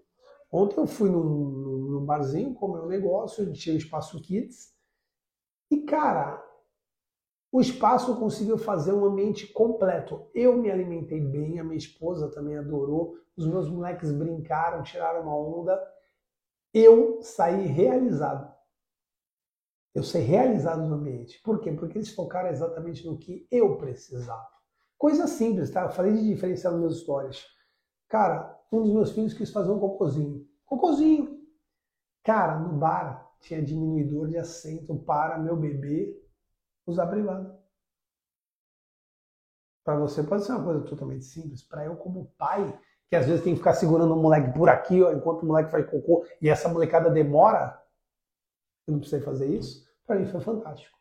ontem 0.53 0.79
eu 0.79 0.87
fui 0.87 1.09
num, 1.09 1.23
num 1.23 2.05
barzinho 2.05 2.55
com 2.55 2.67
o 2.67 2.73
meu 2.73 2.87
negócio, 2.87 3.51
tinha 3.53 3.75
o 3.75 3.79
Espaço 3.79 4.21
Kids, 4.21 4.75
e 5.71 5.83
cara, 5.83 6.43
o 7.51 7.61
espaço 7.61 8.19
conseguiu 8.19 8.59
fazer 8.59 8.93
um 8.93 9.05
ambiente 9.05 9.47
completo. 9.53 10.29
Eu 10.35 10.57
me 10.57 10.71
alimentei 10.71 11.21
bem, 11.21 11.59
a 11.59 11.65
minha 11.65 11.77
esposa 11.77 12.31
também 12.31 12.57
adorou, 12.57 13.17
os 13.37 13.47
meus 13.47 13.69
moleques 13.69 14.11
brincaram, 14.13 14.83
tiraram 14.83 15.23
uma 15.23 15.37
onda. 15.37 15.81
Eu 16.75 17.23
saí 17.23 17.67
realizado. 17.67 18.55
Eu 19.95 20.03
saí 20.03 20.23
realizado 20.23 20.87
no 20.87 20.97
ambiente. 20.97 21.41
Por 21.43 21.61
quê? 21.61 21.73
Porque 21.73 21.97
eles 21.97 22.13
focaram 22.13 22.51
exatamente 22.51 23.07
no 23.07 23.19
que 23.19 23.47
eu 23.51 23.79
precisava. 23.79 24.47
Coisa 24.99 25.27
simples, 25.27 25.71
tá? 25.71 25.83
Eu 25.83 25.91
falei 25.91 26.13
de 26.13 26.27
diferenciar 26.27 26.73
nas 26.73 26.81
minhas 26.81 26.97
histórias. 26.97 27.47
Cara, 28.09 28.59
um 28.73 28.83
dos 28.83 28.93
meus 28.93 29.13
filhos 29.13 29.35
quis 29.35 29.51
fazer 29.51 29.71
um 29.71 29.79
cocôzinho. 29.79 30.47
Cocôzinho. 30.65 31.41
Cara, 32.23 32.59
no 32.59 32.77
bar 32.77 33.31
tinha 33.41 33.63
diminuidor 33.63 34.29
de 34.29 34.37
assento 34.37 34.97
para 34.97 35.39
meu 35.39 35.57
bebê 35.57 36.26
usar 36.87 37.07
privado. 37.07 37.57
Para 39.85 39.99
você 39.99 40.23
pode 40.23 40.45
ser 40.45 40.53
uma 40.53 40.65
coisa 40.65 40.81
totalmente 40.85 41.25
simples. 41.25 41.63
Para 41.63 41.85
eu, 41.85 41.97
como 41.97 42.33
pai, 42.37 42.79
que 43.09 43.17
às 43.17 43.27
vezes 43.27 43.45
tem 43.45 43.53
que 43.53 43.59
ficar 43.59 43.75
segurando 43.75 44.15
o 44.15 44.21
moleque 44.21 44.57
por 44.57 44.69
aqui, 44.69 45.03
ó, 45.03 45.13
enquanto 45.13 45.43
o 45.43 45.47
moleque 45.47 45.71
faz 45.71 45.89
cocô, 45.89 46.27
e 46.41 46.49
essa 46.49 46.69
molecada 46.69 47.11
demora, 47.11 47.81
eu 48.87 48.93
não 48.93 48.99
precisei 48.99 49.25
fazer 49.25 49.47
isso, 49.47 49.87
para 50.07 50.19
mim 50.19 50.27
foi 50.27 50.41
fantástico. 50.41 50.97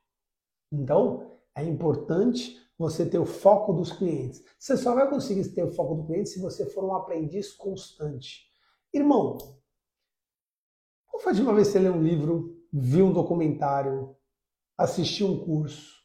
Então, 0.72 1.40
é 1.56 1.64
importante 1.64 2.64
você 2.78 3.06
ter 3.06 3.18
o 3.18 3.26
foco 3.26 3.74
dos 3.74 3.92
clientes. 3.92 4.44
Você 4.60 4.76
só 4.78 4.94
vai 4.94 5.10
conseguir 5.10 5.48
ter 5.50 5.64
o 5.64 5.72
foco 5.72 5.96
do 5.96 6.06
cliente 6.06 6.30
se 6.30 6.42
você 6.42 6.66
for 6.66 6.84
um 6.84 6.94
aprendiz 6.94 7.54
constante. 7.54 8.52
Irmão, 8.94 9.38
qual 11.08 11.22
foi 11.22 11.32
a 11.32 11.36
última 11.36 11.54
vez 11.54 11.68
que 11.68 11.74
você 11.74 11.80
leu 11.80 11.94
um 11.94 12.04
livro, 12.04 12.56
viu 12.72 13.08
um 13.08 13.14
documentário, 13.14 14.16
assistiu 14.78 15.28
um 15.28 15.46
curso? 15.46 15.96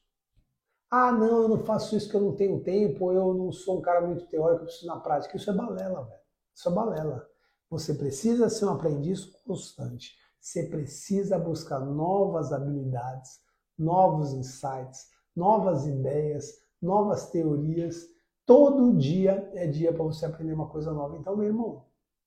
Ah, 0.90 1.12
não, 1.12 1.42
eu 1.42 1.48
não 1.48 1.64
faço 1.64 1.96
isso 1.96 2.10
que 2.10 2.16
eu 2.16 2.20
não 2.20 2.34
tenho 2.34 2.62
tempo, 2.64 3.12
eu 3.12 3.32
não 3.32 3.52
sou 3.52 3.78
um 3.78 3.80
cara 3.80 4.04
muito 4.04 4.26
teórico, 4.26 4.62
eu 4.62 4.66
preciso 4.66 4.86
na 4.86 4.98
prática. 4.98 5.36
Isso 5.36 5.48
é 5.48 5.52
balela, 5.52 6.04
velho. 6.04 6.20
Isso 6.52 6.68
é 6.68 6.72
balela. 6.72 7.28
Você 7.70 7.94
precisa 7.94 8.48
ser 8.48 8.64
um 8.64 8.70
aprendiz 8.70 9.24
constante. 9.24 10.16
Você 10.40 10.64
precisa 10.64 11.38
buscar 11.38 11.78
novas 11.78 12.52
habilidades, 12.52 13.40
novos 13.78 14.32
insights, 14.32 15.08
novas 15.36 15.86
ideias, 15.86 16.60
novas 16.82 17.30
teorias. 17.30 18.08
Todo 18.44 18.96
dia 18.96 19.48
é 19.54 19.68
dia 19.68 19.92
para 19.92 20.02
você 20.02 20.26
aprender 20.26 20.54
uma 20.54 20.68
coisa 20.68 20.92
nova. 20.92 21.16
Então, 21.16 21.36
meu 21.36 21.46
irmão, 21.46 21.86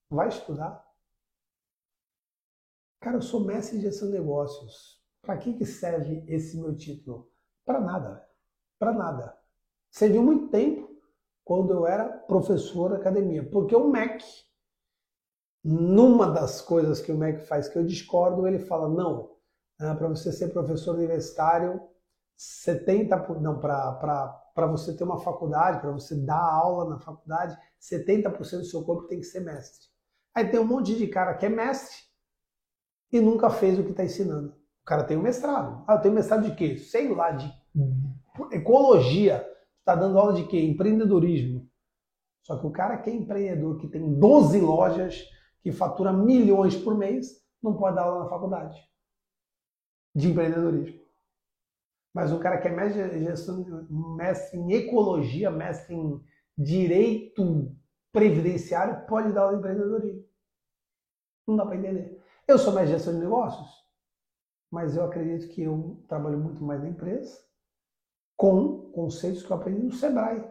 vai 0.10 0.30
estudar. 0.30 0.88
Cara, 3.02 3.18
eu 3.18 3.22
sou 3.22 3.42
mestre 3.42 3.78
de 3.78 3.84
gestão 3.84 4.08
de 4.08 4.14
negócios. 4.14 5.03
Para 5.24 5.38
que, 5.38 5.54
que 5.54 5.66
serve 5.66 6.24
esse 6.28 6.58
meu 6.58 6.76
título? 6.76 7.32
Para 7.66 7.80
nada, 7.80 8.28
para 8.78 8.92
nada. 8.92 9.38
Serviu 9.90 10.22
muito 10.22 10.50
tempo 10.50 10.94
quando 11.46 11.72
eu 11.72 11.88
era 11.88 12.10
professor 12.10 12.90
da 12.90 12.98
academia, 12.98 13.50
porque 13.50 13.74
o 13.74 13.90
MEC, 13.90 14.24
numa 15.64 16.30
das 16.30 16.60
coisas 16.60 17.00
que 17.00 17.12
o 17.12 17.18
MEC 17.18 17.40
faz 17.46 17.70
que 17.70 17.78
eu 17.78 17.86
discordo, 17.86 18.46
ele 18.46 18.60
fala: 18.60 18.90
não, 18.90 19.38
ah, 19.80 19.96
para 19.96 20.10
você 20.10 20.30
ser 20.30 20.50
professor 20.50 20.96
universitário, 20.96 21.82
70%, 22.38 23.40
não, 23.40 23.60
para 23.60 24.68
você 24.68 24.94
ter 24.94 25.06
uma 25.06 25.22
faculdade, 25.22 25.80
para 25.80 25.92
você 25.92 26.16
dar 26.16 26.44
aula 26.44 26.90
na 26.90 27.00
faculdade, 27.00 27.58
70% 27.82 28.60
do 28.60 28.66
seu 28.66 28.84
corpo 28.84 29.08
tem 29.08 29.20
que 29.20 29.26
ser 29.26 29.40
mestre. 29.40 29.88
Aí 30.36 30.50
tem 30.50 30.60
um 30.60 30.66
monte 30.66 30.98
de 30.98 31.08
cara 31.08 31.34
que 31.36 31.46
é 31.46 31.50
mestre 31.50 31.98
e 33.10 33.22
nunca 33.22 33.50
fez 33.50 33.80
o 33.80 33.84
que 33.84 33.92
está 33.92 34.04
ensinando. 34.04 34.63
O 34.84 34.86
cara 34.86 35.04
tem 35.06 35.18
um 35.18 35.22
mestrado. 35.22 35.84
Ah, 35.88 35.94
eu 35.94 36.02
tenho 36.02 36.14
mestrado 36.14 36.44
de 36.44 36.56
quê? 36.56 36.78
Sei 36.78 37.08
lá, 37.08 37.32
de 37.32 37.52
ecologia, 38.52 39.50
está 39.80 39.96
dando 39.96 40.20
aula 40.20 40.34
de 40.34 40.46
quê? 40.46 40.62
Empreendedorismo. 40.62 41.68
Só 42.44 42.58
que 42.60 42.68
o 42.68 42.72
cara 42.72 42.98
que 42.98 43.10
é 43.10 43.14
empreendedor, 43.14 43.78
que 43.78 43.88
tem 43.88 44.20
12 44.20 44.60
lojas, 44.60 45.24
que 45.62 45.72
fatura 45.72 46.12
milhões 46.12 46.76
por 46.76 46.98
mês, 46.98 47.42
não 47.62 47.78
pode 47.78 47.96
dar 47.96 48.04
aula 48.04 48.26
na 48.26 48.30
faculdade 48.30 48.78
de 50.14 50.30
empreendedorismo. 50.30 51.02
Mas 52.14 52.32
um 52.34 52.40
cara 52.40 52.58
que 52.60 52.68
é 52.68 52.72
mestre 52.72 54.60
em 54.60 54.74
ecologia, 54.74 55.50
mestre 55.50 55.96
em 55.96 56.22
direito 56.58 57.74
previdenciário, 58.12 59.08
pode 59.08 59.32
dar 59.32 59.44
aula 59.44 59.54
de 59.54 59.60
empreendedorismo. 59.60 60.26
Não 61.48 61.56
dá 61.56 61.66
para 61.66 61.78
entender. 61.78 62.22
Eu 62.46 62.60
sou 62.60 62.74
mestre 62.74 62.92
de 62.92 62.98
gestão 62.98 63.14
de 63.14 63.22
negócios, 63.22 63.83
mas 64.74 64.98
eu 64.98 65.06
acredito 65.06 65.54
que 65.54 65.62
eu 65.62 66.04
trabalho 66.08 66.40
muito 66.40 66.64
mais 66.64 66.82
na 66.82 66.90
empresa 66.90 67.40
com 68.36 68.90
conceitos 68.90 69.44
que 69.44 69.52
eu 69.52 69.56
aprendi 69.56 69.84
no 69.84 69.92
Sebrae. 69.92 70.44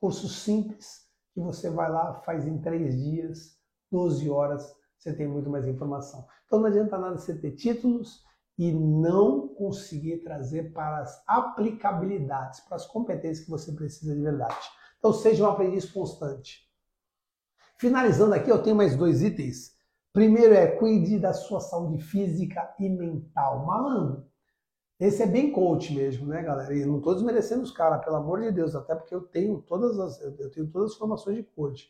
Curso 0.00 0.28
simples, 0.28 1.06
que 1.32 1.40
você 1.40 1.70
vai 1.70 1.88
lá, 1.88 2.14
faz 2.22 2.48
em 2.48 2.60
três 2.60 3.00
dias, 3.00 3.56
12 3.92 4.28
horas, 4.28 4.74
você 4.98 5.14
tem 5.14 5.28
muito 5.28 5.48
mais 5.48 5.68
informação. 5.68 6.26
Então 6.46 6.58
não 6.58 6.66
adianta 6.66 6.98
nada 6.98 7.16
você 7.16 7.32
ter 7.38 7.52
títulos 7.52 8.24
e 8.58 8.72
não 8.72 9.46
conseguir 9.54 10.18
trazer 10.24 10.72
para 10.72 11.02
as 11.02 11.22
aplicabilidades, 11.28 12.58
para 12.60 12.74
as 12.74 12.86
competências 12.86 13.44
que 13.44 13.50
você 13.52 13.70
precisa 13.70 14.16
de 14.16 14.20
verdade. 14.20 14.68
Então 14.98 15.12
seja 15.12 15.44
um 15.44 15.48
aprendiz 15.48 15.88
constante. 15.88 16.68
Finalizando 17.78 18.34
aqui, 18.34 18.50
eu 18.50 18.60
tenho 18.60 18.74
mais 18.74 18.96
dois 18.96 19.22
itens. 19.22 19.78
Primeiro 20.12 20.54
é 20.54 20.66
cuide 20.66 21.18
da 21.18 21.32
sua 21.32 21.60
saúde 21.60 22.02
física 22.02 22.74
e 22.80 22.88
mental. 22.88 23.64
Malandro, 23.64 24.26
esse 24.98 25.22
é 25.22 25.26
bem 25.26 25.52
coach 25.52 25.94
mesmo, 25.94 26.26
né, 26.26 26.42
galera? 26.42 26.76
E 26.76 26.84
não 26.84 26.98
estou 26.98 27.14
desmerecendo 27.14 27.62
os 27.62 27.70
caras, 27.70 28.04
pelo 28.04 28.16
amor 28.16 28.40
de 28.40 28.50
Deus, 28.50 28.74
até 28.74 28.94
porque 28.94 29.14
eu 29.14 29.22
tenho 29.22 29.62
todas 29.62 29.98
as, 29.98 30.20
eu 30.20 30.50
tenho 30.50 30.70
todas 30.70 30.92
as 30.92 30.98
formações 30.98 31.36
de 31.36 31.42
coach. 31.42 31.88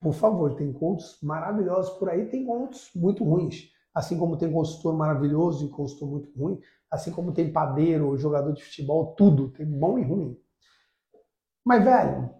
Por 0.00 0.14
favor, 0.14 0.56
tem 0.56 0.72
coaches 0.72 1.18
maravilhosos 1.22 1.96
por 1.98 2.08
aí, 2.08 2.28
tem 2.28 2.46
coaches 2.46 2.90
muito 2.94 3.22
ruins. 3.22 3.70
Assim 3.94 4.18
como 4.18 4.36
tem 4.36 4.50
consultor 4.50 4.96
maravilhoso 4.96 5.66
e 5.66 5.68
consultor 5.68 6.08
muito 6.08 6.38
ruim, 6.38 6.60
assim 6.90 7.12
como 7.12 7.32
tem 7.32 7.52
padeiro, 7.52 8.16
jogador 8.16 8.52
de 8.52 8.64
futebol, 8.64 9.14
tudo, 9.14 9.50
tem 9.50 9.66
bom 9.66 9.98
e 9.98 10.02
ruim. 10.02 10.36
Mas, 11.64 11.84
velho, 11.84 12.30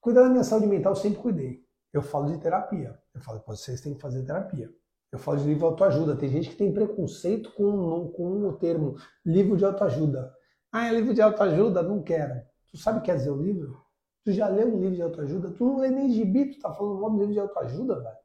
cuidar 0.00 0.24
da 0.24 0.30
minha 0.30 0.44
saúde 0.44 0.66
mental 0.66 0.92
eu 0.92 0.96
sempre 0.96 1.20
cuidei. 1.20 1.63
Eu 1.94 2.02
falo 2.02 2.26
de 2.26 2.38
terapia. 2.38 2.98
Eu 3.14 3.20
falo 3.20 3.40
vocês 3.46 3.80
têm 3.80 3.94
que 3.94 4.00
fazer 4.00 4.24
terapia. 4.24 4.68
Eu 5.12 5.18
falo 5.18 5.38
de 5.38 5.44
livro 5.44 5.60
de 5.60 5.64
autoajuda. 5.66 6.16
Tem 6.16 6.28
gente 6.28 6.50
que 6.50 6.56
tem 6.56 6.74
preconceito 6.74 7.52
com, 7.52 8.08
com 8.08 8.48
o 8.48 8.52
termo 8.58 8.96
livro 9.24 9.56
de 9.56 9.64
autoajuda. 9.64 10.34
Ah, 10.72 10.88
é 10.88 10.92
livro 10.92 11.14
de 11.14 11.22
autoajuda? 11.22 11.84
Não 11.84 12.02
quero. 12.02 12.42
Tu 12.68 12.78
sabe 12.78 12.98
o 12.98 13.00
que 13.00 13.06
quer 13.06 13.16
dizer 13.16 13.30
o 13.30 13.40
livro? 13.40 13.80
Tu 14.24 14.32
já 14.32 14.48
leu 14.48 14.74
um 14.74 14.80
livro 14.80 14.96
de 14.96 15.02
autoajuda? 15.02 15.52
Tu 15.52 15.64
não 15.64 15.78
lê 15.78 15.88
nem 15.88 16.10
gibi, 16.10 16.50
tu 16.50 16.58
tá 16.58 16.74
falando 16.74 16.96
o 16.96 17.00
nome 17.00 17.16
do 17.16 17.20
livro 17.20 17.34
de 17.34 17.40
autoajuda, 17.40 18.00
velho. 18.00 18.16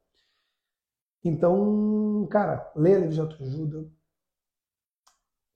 Então, 1.24 2.28
cara, 2.32 2.72
leia 2.76 2.98
livro 2.98 3.14
de 3.14 3.22
autoajuda. 3.22 3.88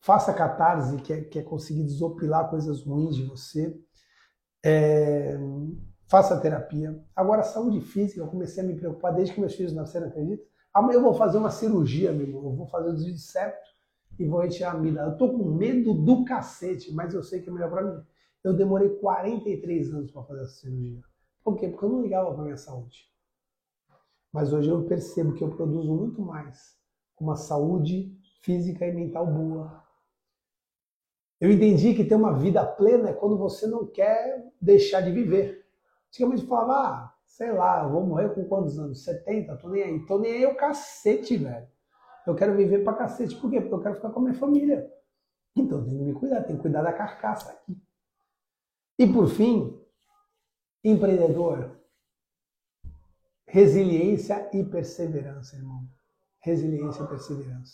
Faça 0.02 0.34
catarse, 0.34 0.98
que 0.98 1.14
é, 1.14 1.22
que 1.24 1.40
é 1.40 1.44
conseguir 1.44 1.84
desopilar 1.84 2.48
coisas 2.52 2.84
ruins 2.84 3.16
de 3.16 3.26
você. 3.26 3.76
É, 4.64 5.36
faça 6.14 6.40
terapia. 6.40 7.04
Agora, 7.16 7.42
saúde 7.42 7.82
física, 7.82 8.22
eu 8.22 8.28
comecei 8.28 8.64
a 8.64 8.68
me 8.68 8.76
preocupar 8.76 9.16
desde 9.16 9.34
que 9.34 9.40
meus 9.40 9.56
filhos 9.56 9.74
nasceram, 9.74 10.10
acredita? 10.10 10.44
Amanhã 10.72 10.98
eu 10.98 11.02
vou 11.02 11.16
fazer 11.16 11.40
uma 11.40 11.50
cirurgia, 11.50 12.12
meu 12.12 12.28
irmão. 12.28 12.44
Eu 12.44 12.56
vou 12.56 12.68
fazer 12.68 12.92
o 12.92 12.94
desvio 12.94 13.16
de 13.16 13.20
septo 13.20 13.68
e 14.20 14.24
vou 14.24 14.42
retirar 14.42 14.74
a 14.74 14.74
amígdala. 14.74 15.14
Eu 15.14 15.18
tô 15.18 15.28
com 15.32 15.44
medo 15.44 15.92
do 15.92 16.24
cacete, 16.24 16.94
mas 16.94 17.16
eu 17.16 17.24
sei 17.24 17.42
que 17.42 17.50
é 17.50 17.52
melhor 17.52 17.72
para 17.72 17.82
mim. 17.82 18.00
Eu 18.44 18.54
demorei 18.54 18.90
43 18.90 19.92
anos 19.92 20.12
para 20.12 20.22
fazer 20.22 20.42
essa 20.44 20.54
cirurgia. 20.54 21.02
Por 21.44 21.58
quê? 21.58 21.68
Porque 21.68 21.84
eu 21.84 21.90
não 21.90 22.04
ligava 22.04 22.32
para 22.32 22.44
minha 22.44 22.58
saúde. 22.58 23.12
Mas 24.32 24.54
hoje 24.54 24.70
eu 24.70 24.84
percebo 24.84 25.34
que 25.34 25.44
eu 25.44 25.50
produzo 25.50 25.92
muito 25.96 26.22
mais 26.22 26.78
uma 27.20 27.36
saúde 27.36 28.16
física 28.44 28.86
e 28.86 28.94
mental 28.94 29.26
boa. 29.26 29.84
Eu 31.42 31.52
entendi 31.52 31.96
que 31.96 32.06
ter 32.06 32.14
uma 32.14 32.38
vida 32.38 32.64
plena 32.64 33.10
é 33.10 33.14
quando 33.14 33.36
você 33.36 33.66
não 33.66 33.88
quer 33.88 34.46
deixar 34.62 35.02
de 35.02 35.10
viver. 35.10 35.63
Antigamente 36.14 36.46
falava, 36.46 36.74
ah, 36.74 37.14
sei 37.26 37.52
lá, 37.52 37.84
eu 37.84 37.90
vou 37.90 38.06
morrer 38.06 38.30
com 38.36 38.46
quantos 38.46 38.78
anos? 38.78 39.04
70? 39.04 39.58
Tô 39.58 39.68
nem 39.68 39.82
aí. 39.82 40.06
Tô 40.06 40.20
nem 40.20 40.32
aí 40.32 40.46
o 40.46 40.56
cacete, 40.56 41.38
velho. 41.38 41.68
Eu 42.28 42.36
quero 42.36 42.56
viver 42.56 42.84
pra 42.84 42.94
cacete. 42.94 43.36
Por 43.36 43.50
quê? 43.50 43.60
Porque 43.60 43.74
eu 43.74 43.82
quero 43.82 43.96
ficar 43.96 44.12
com 44.12 44.20
a 44.20 44.24
minha 44.24 44.36
família. 44.36 44.88
Então 45.56 45.80
eu 45.80 45.86
tenho 45.86 45.98
que 45.98 46.04
me 46.06 46.14
cuidar, 46.14 46.44
tenho 46.44 46.60
que 46.60 46.62
cuidar 46.62 46.84
da 46.84 46.94
carcaça 46.94 47.52
aqui. 47.52 47.76
E 49.00 49.12
por 49.12 49.28
fim, 49.28 49.84
empreendedor, 50.84 51.80
resiliência 53.48 54.52
e 54.54 54.64
perseverança, 54.64 55.56
irmão. 55.56 55.88
Resiliência 56.42 57.02
e 57.02 57.08
perseverança. 57.08 57.74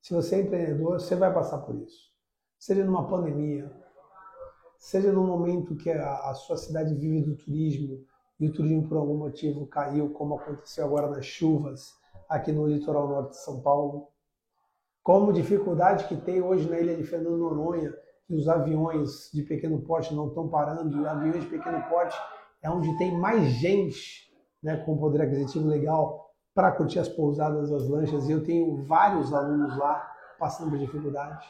Se 0.00 0.14
você 0.14 0.36
é 0.36 0.40
empreendedor, 0.42 1.00
você 1.00 1.16
vai 1.16 1.34
passar 1.34 1.58
por 1.58 1.74
isso. 1.82 2.12
Seja 2.60 2.84
numa 2.84 3.08
pandemia, 3.08 3.74
seja 4.82 5.12
num 5.12 5.24
momento 5.24 5.76
que 5.76 5.88
a, 5.90 6.30
a 6.30 6.34
sua 6.34 6.56
cidade 6.56 6.92
vive 6.96 7.22
do 7.22 7.36
turismo 7.36 8.04
e 8.40 8.48
o 8.48 8.52
turismo 8.52 8.88
por 8.88 8.96
algum 8.96 9.16
motivo 9.16 9.64
caiu, 9.68 10.10
como 10.10 10.34
aconteceu 10.34 10.84
agora 10.84 11.08
nas 11.08 11.24
chuvas 11.24 11.92
aqui 12.28 12.50
no 12.50 12.66
litoral 12.66 13.06
norte 13.06 13.30
de 13.30 13.44
São 13.44 13.60
Paulo. 13.60 14.08
Como 15.00 15.32
dificuldade 15.32 16.08
que 16.08 16.16
tem 16.16 16.42
hoje 16.42 16.68
na 16.68 16.80
ilha 16.80 16.96
de 16.96 17.04
Fernando 17.04 17.38
Noronha, 17.38 17.94
que 18.26 18.34
os 18.34 18.48
aviões 18.48 19.30
de 19.32 19.44
pequeno 19.44 19.80
porte 19.82 20.12
não 20.12 20.26
estão 20.26 20.48
parando, 20.48 21.00
e 21.00 21.06
aviões 21.06 21.44
de 21.44 21.50
pequeno 21.50 21.80
porte 21.88 22.18
é 22.60 22.68
onde 22.68 22.98
tem 22.98 23.16
mais 23.16 23.44
gente 23.52 24.32
né, 24.60 24.78
com 24.78 24.98
poder 24.98 25.22
aquisitivo 25.22 25.68
legal 25.68 26.34
para 26.52 26.72
curtir 26.72 26.98
as 26.98 27.08
pousadas, 27.08 27.72
as 27.72 27.88
lanchas, 27.88 28.28
e 28.28 28.32
eu 28.32 28.42
tenho 28.42 28.82
vários 28.84 29.32
alunos 29.32 29.76
lá 29.78 30.12
passando 30.40 30.70
por 30.70 30.78
dificuldade. 30.80 31.46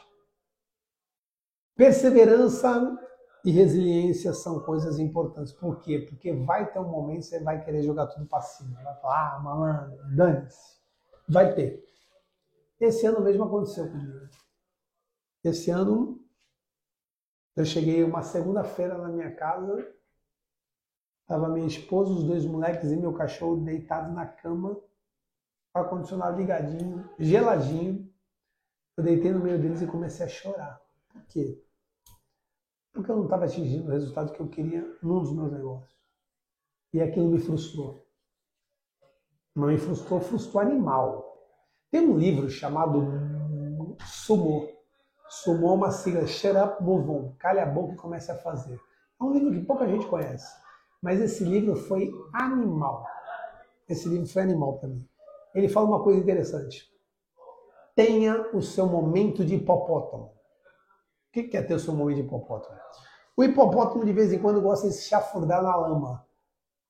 Perseverança 1.75 2.99
e 3.43 3.51
resiliência 3.51 4.33
são 4.33 4.59
coisas 4.61 4.99
importantes. 4.99 5.51
Por 5.53 5.81
quê? 5.81 5.99
Porque 5.99 6.33
vai 6.33 6.71
ter 6.71 6.79
um 6.79 6.89
momento 6.89 7.19
que 7.19 7.25
você 7.25 7.39
vai 7.39 7.63
querer 7.63 7.83
jogar 7.83 8.07
tudo 8.07 8.25
para 8.25 8.41
cima. 8.41 8.81
Vai 8.81 8.95
falar, 8.95 9.35
ah, 9.35 9.39
malandro, 9.39 10.15
dane-se. 10.15 10.77
Vai 11.27 11.53
ter. 11.53 11.83
Esse 12.79 13.05
ano 13.05 13.21
mesmo 13.21 13.43
aconteceu 13.43 13.89
comigo. 13.89 14.29
Esse 15.43 15.71
ano 15.71 16.19
eu 17.55 17.65
cheguei 17.65 18.03
uma 18.03 18.23
segunda-feira 18.23 18.97
na 18.97 19.09
minha 19.09 19.33
casa 19.35 19.93
Tava 21.25 21.49
minha 21.49 21.67
esposa, 21.67 22.11
os 22.11 22.23
dois 22.25 22.45
moleques 22.45 22.91
e 22.91 22.97
meu 22.97 23.13
cachorro 23.13 23.57
deitados 23.57 24.13
na 24.13 24.25
cama, 24.25 24.79
ar-condicionado 25.73 26.37
ligadinho, 26.37 27.09
geladinho. 27.17 28.11
Eu 28.97 29.03
deitei 29.03 29.31
no 29.31 29.39
meio 29.39 29.59
deles 29.59 29.81
e 29.81 29.87
comecei 29.87 30.25
a 30.25 30.29
chorar. 30.29 30.81
Por 31.11 31.23
quê? 31.27 31.63
Porque 32.93 33.09
eu 33.09 33.15
não 33.17 33.23
estava 33.23 33.45
atingindo 33.45 33.89
o 33.89 33.91
resultado 33.91 34.31
que 34.31 34.39
eu 34.39 34.47
queria 34.47 34.87
num 35.01 35.19
dos 35.19 35.33
meus 35.33 35.51
negócios. 35.51 35.91
E 36.93 37.01
aquilo 37.01 37.27
me 37.27 37.39
frustrou. 37.39 38.05
Não 39.55 39.67
me 39.67 39.77
frustrou, 39.77 40.21
frustrou 40.21 40.61
animal. 40.61 41.33
Tem 41.89 42.07
um 42.07 42.17
livro 42.17 42.49
chamado 42.49 43.97
Sumo. 44.05 44.69
Sumo 45.27 45.67
é 45.67 45.71
uma 45.71 45.91
sigla, 45.91 46.27
Shut 46.27 46.55
Up, 46.55 46.83
Move 46.83 47.09
On. 47.09 47.35
Calha 47.39 47.63
a 47.63 47.65
boca 47.65 47.93
e 47.93 47.97
comece 47.97 48.31
a 48.31 48.37
fazer. 48.37 48.79
É 49.19 49.23
um 49.23 49.33
livro 49.33 49.51
que 49.51 49.65
pouca 49.65 49.87
gente 49.87 50.05
conhece. 50.05 50.55
Mas 51.01 51.19
esse 51.19 51.43
livro 51.43 51.75
foi 51.75 52.11
animal. 52.31 53.05
Esse 53.89 54.07
livro 54.07 54.27
foi 54.27 54.43
animal 54.43 54.77
para 54.77 54.89
mim. 54.89 55.07
Ele 55.53 55.67
fala 55.67 55.87
uma 55.87 56.03
coisa 56.03 56.19
interessante. 56.19 56.91
Tenha 57.95 58.49
o 58.55 58.61
seu 58.61 58.87
momento 58.87 59.43
de 59.45 59.55
hipopótamo. 59.55 60.31
O 61.35 61.49
que 61.49 61.57
é 61.57 61.63
ter 61.63 61.73
o 61.73 61.79
seu 61.79 61.95
momento 61.95 62.17
de 62.17 62.21
hipopótamo? 62.21 62.79
O 63.35 63.43
hipopótamo, 63.43 64.05
de 64.05 64.13
vez 64.13 64.31
em 64.31 64.37
quando, 64.37 64.61
gosta 64.61 64.87
de 64.87 64.93
se 64.93 65.09
chafurdar 65.09 65.63
na 65.63 65.75
lama. 65.75 66.23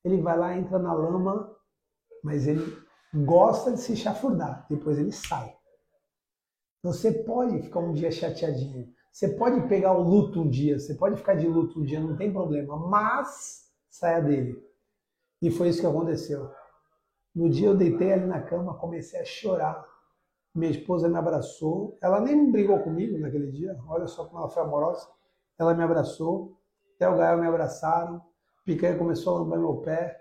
Ele 0.04 0.20
vai 0.20 0.36
lá, 0.36 0.54
entra 0.54 0.78
na 0.78 0.92
lama, 0.92 1.50
mas 2.22 2.46
ele 2.46 2.62
gosta 3.24 3.72
de 3.72 3.80
se 3.80 3.96
chafurdar. 3.96 4.66
Depois 4.68 4.98
ele 4.98 5.12
sai. 5.12 5.56
Você 6.82 7.10
pode 7.10 7.62
ficar 7.62 7.80
um 7.80 7.94
dia 7.94 8.10
chateadinho. 8.10 8.92
Você 9.10 9.28
pode 9.28 9.66
pegar 9.66 9.92
o 9.92 10.02
luto 10.02 10.42
um 10.42 10.50
dia. 10.50 10.78
Você 10.78 10.94
pode 10.94 11.16
ficar 11.16 11.34
de 11.34 11.46
luto 11.46 11.80
um 11.80 11.82
dia, 11.82 11.98
não 11.98 12.14
tem 12.14 12.30
problema. 12.30 12.76
Mas 12.76 13.70
saia 13.88 14.20
dele. 14.20 14.62
E 15.40 15.50
foi 15.50 15.70
isso 15.70 15.80
que 15.80 15.86
aconteceu. 15.86 16.50
No 17.34 17.48
dia 17.48 17.68
eu 17.68 17.76
deitei 17.76 18.12
ali 18.12 18.26
na 18.26 18.42
cama, 18.42 18.76
comecei 18.76 19.18
a 19.18 19.24
chorar. 19.24 19.93
Minha 20.54 20.70
esposa 20.70 21.08
me 21.08 21.16
abraçou. 21.16 21.98
Ela 22.00 22.20
nem 22.20 22.50
brigou 22.50 22.78
comigo 22.80 23.18
naquele 23.18 23.50
dia. 23.50 23.76
Olha 23.88 24.06
só 24.06 24.24
como 24.24 24.38
ela 24.38 24.48
foi 24.48 24.62
amorosa. 24.62 25.08
Ela 25.58 25.74
me 25.74 25.82
abraçou. 25.82 26.56
Até 26.94 27.08
o 27.08 27.16
Gael 27.16 27.38
me 27.38 27.46
abraçaram. 27.46 28.22
Picanha 28.64 28.96
começou 28.96 29.34
a 29.34 29.40
lamber 29.40 29.58
meu 29.58 29.78
pé. 29.78 30.16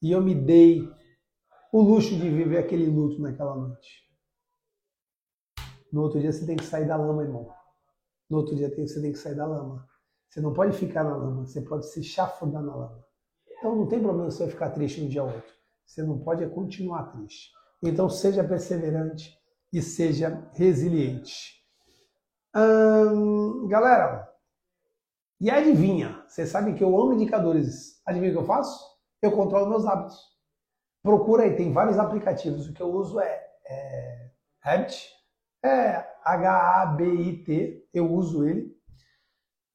E 0.00 0.12
eu 0.12 0.22
me 0.22 0.34
dei 0.34 0.88
o 1.72 1.82
luxo 1.82 2.14
de 2.16 2.30
viver 2.30 2.58
aquele 2.58 2.86
luto 2.86 3.20
naquela 3.20 3.56
noite. 3.56 4.04
No 5.92 6.02
outro 6.02 6.20
dia 6.20 6.30
você 6.30 6.46
tem 6.46 6.56
que 6.56 6.64
sair 6.64 6.86
da 6.86 6.96
lama, 6.96 7.22
irmão. 7.22 7.52
No 8.30 8.38
outro 8.38 8.54
dia 8.54 8.68
você 8.68 9.00
tem 9.00 9.12
que 9.12 9.18
sair 9.18 9.34
da 9.34 9.46
lama. 9.46 9.88
Você 10.28 10.40
não 10.40 10.52
pode 10.52 10.76
ficar 10.76 11.04
na 11.04 11.16
lama, 11.16 11.46
você 11.46 11.60
pode 11.60 11.86
se 11.86 12.02
chafurdar 12.02 12.62
na 12.62 12.74
lama. 12.74 13.04
Então 13.58 13.74
não 13.74 13.86
tem 13.86 14.00
problema 14.00 14.30
você 14.30 14.48
ficar 14.48 14.70
triste 14.70 15.00
no 15.00 15.08
dia 15.08 15.24
8. 15.24 15.42
Você 15.86 16.02
não 16.02 16.18
pode 16.18 16.46
continuar 16.48 17.12
triste. 17.12 17.50
Então 17.82 18.08
seja 18.08 18.42
perseverante 18.42 19.36
e 19.74 19.82
seja 19.82 20.48
resiliente. 20.52 21.60
Hum, 22.54 23.66
galera, 23.66 24.32
e 25.40 25.50
adivinha? 25.50 26.22
Vocês 26.28 26.48
sabem 26.48 26.76
que 26.76 26.84
eu 26.84 26.96
amo 26.96 27.14
indicadores. 27.14 28.00
Adivinha 28.06 28.30
o 28.30 28.34
que 28.36 28.40
eu 28.42 28.46
faço? 28.46 28.86
Eu 29.20 29.32
controlo 29.32 29.68
meus 29.68 29.84
hábitos. 29.84 30.16
Procura 31.02 31.42
aí, 31.42 31.56
tem 31.56 31.72
vários 31.72 31.98
aplicativos. 31.98 32.68
O 32.68 32.72
que 32.72 32.80
eu 32.80 32.88
uso 32.88 33.18
é, 33.18 33.44
é 33.66 34.30
Habit, 34.62 35.10
é 35.64 36.06
H-A-B-I-T, 36.22 37.88
eu 37.92 38.12
uso 38.12 38.46
ele. 38.46 38.72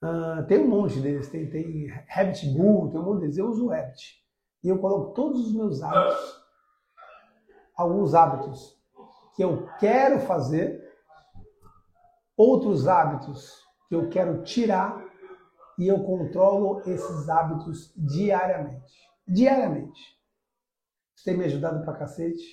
Uh, 0.01 0.47
tem 0.47 0.59
um 0.59 0.69
monte 0.69 1.01
deles, 1.01 1.29
tem, 1.29 1.49
tem 1.49 1.89
Habit 2.09 2.47
Bull, 2.53 2.89
tem 2.89 3.01
um 3.01 3.03
monte 3.03 3.19
deles. 3.19 3.37
Eu 3.37 3.49
uso 3.49 3.67
o 3.67 3.73
Habit. 3.73 4.15
E 4.63 4.69
eu 4.69 4.79
coloco 4.79 5.13
todos 5.13 5.45
os 5.47 5.53
meus 5.53 5.83
hábitos, 5.83 6.41
alguns 7.75 8.15
hábitos 8.15 8.78
que 9.39 9.43
eu 9.45 9.69
quero 9.79 10.19
fazer, 10.19 10.85
outros 12.35 12.89
hábitos 12.89 13.63
que 13.87 13.95
eu 13.95 14.09
quero 14.09 14.43
tirar 14.43 15.01
e 15.77 15.87
eu 15.87 16.03
controlo 16.03 16.81
esses 16.81 17.29
hábitos 17.29 17.93
diariamente. 17.95 18.93
Diariamente. 19.25 20.19
Isso 21.15 21.23
tem 21.23 21.37
me 21.37 21.45
ajudado 21.45 21.85
pra 21.85 21.95
cacete. 21.95 22.43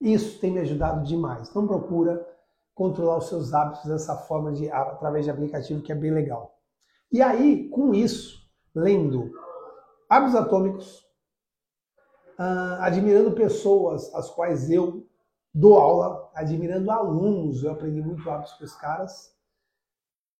Isso 0.00 0.38
tem 0.38 0.52
me 0.52 0.60
ajudado 0.60 1.02
demais. 1.02 1.50
Então 1.50 1.66
procura 1.66 2.24
controlar 2.72 3.18
os 3.18 3.26
seus 3.26 3.52
hábitos 3.52 3.86
dessa 3.86 4.14
forma 4.14 4.52
de 4.52 4.70
através 4.70 5.24
de 5.24 5.32
aplicativo 5.32 5.82
que 5.82 5.90
é 5.90 5.96
bem 5.96 6.12
legal. 6.12 6.56
E 7.10 7.20
aí, 7.20 7.68
com 7.68 7.92
isso, 7.92 8.48
lendo 8.72 9.32
Hábitos 10.08 10.36
Atômicos, 10.36 11.00
uh, 12.38 12.78
admirando 12.78 13.32
pessoas 13.32 14.14
às 14.14 14.30
quais 14.30 14.70
eu 14.70 15.09
dou 15.52 15.78
aula, 15.78 16.30
admirando 16.34 16.90
alunos, 16.90 17.62
eu 17.62 17.72
aprendi 17.72 18.00
muito 18.00 18.28
hábitos 18.30 18.54
com 18.54 18.64
esses 18.64 18.76
caras. 18.76 19.34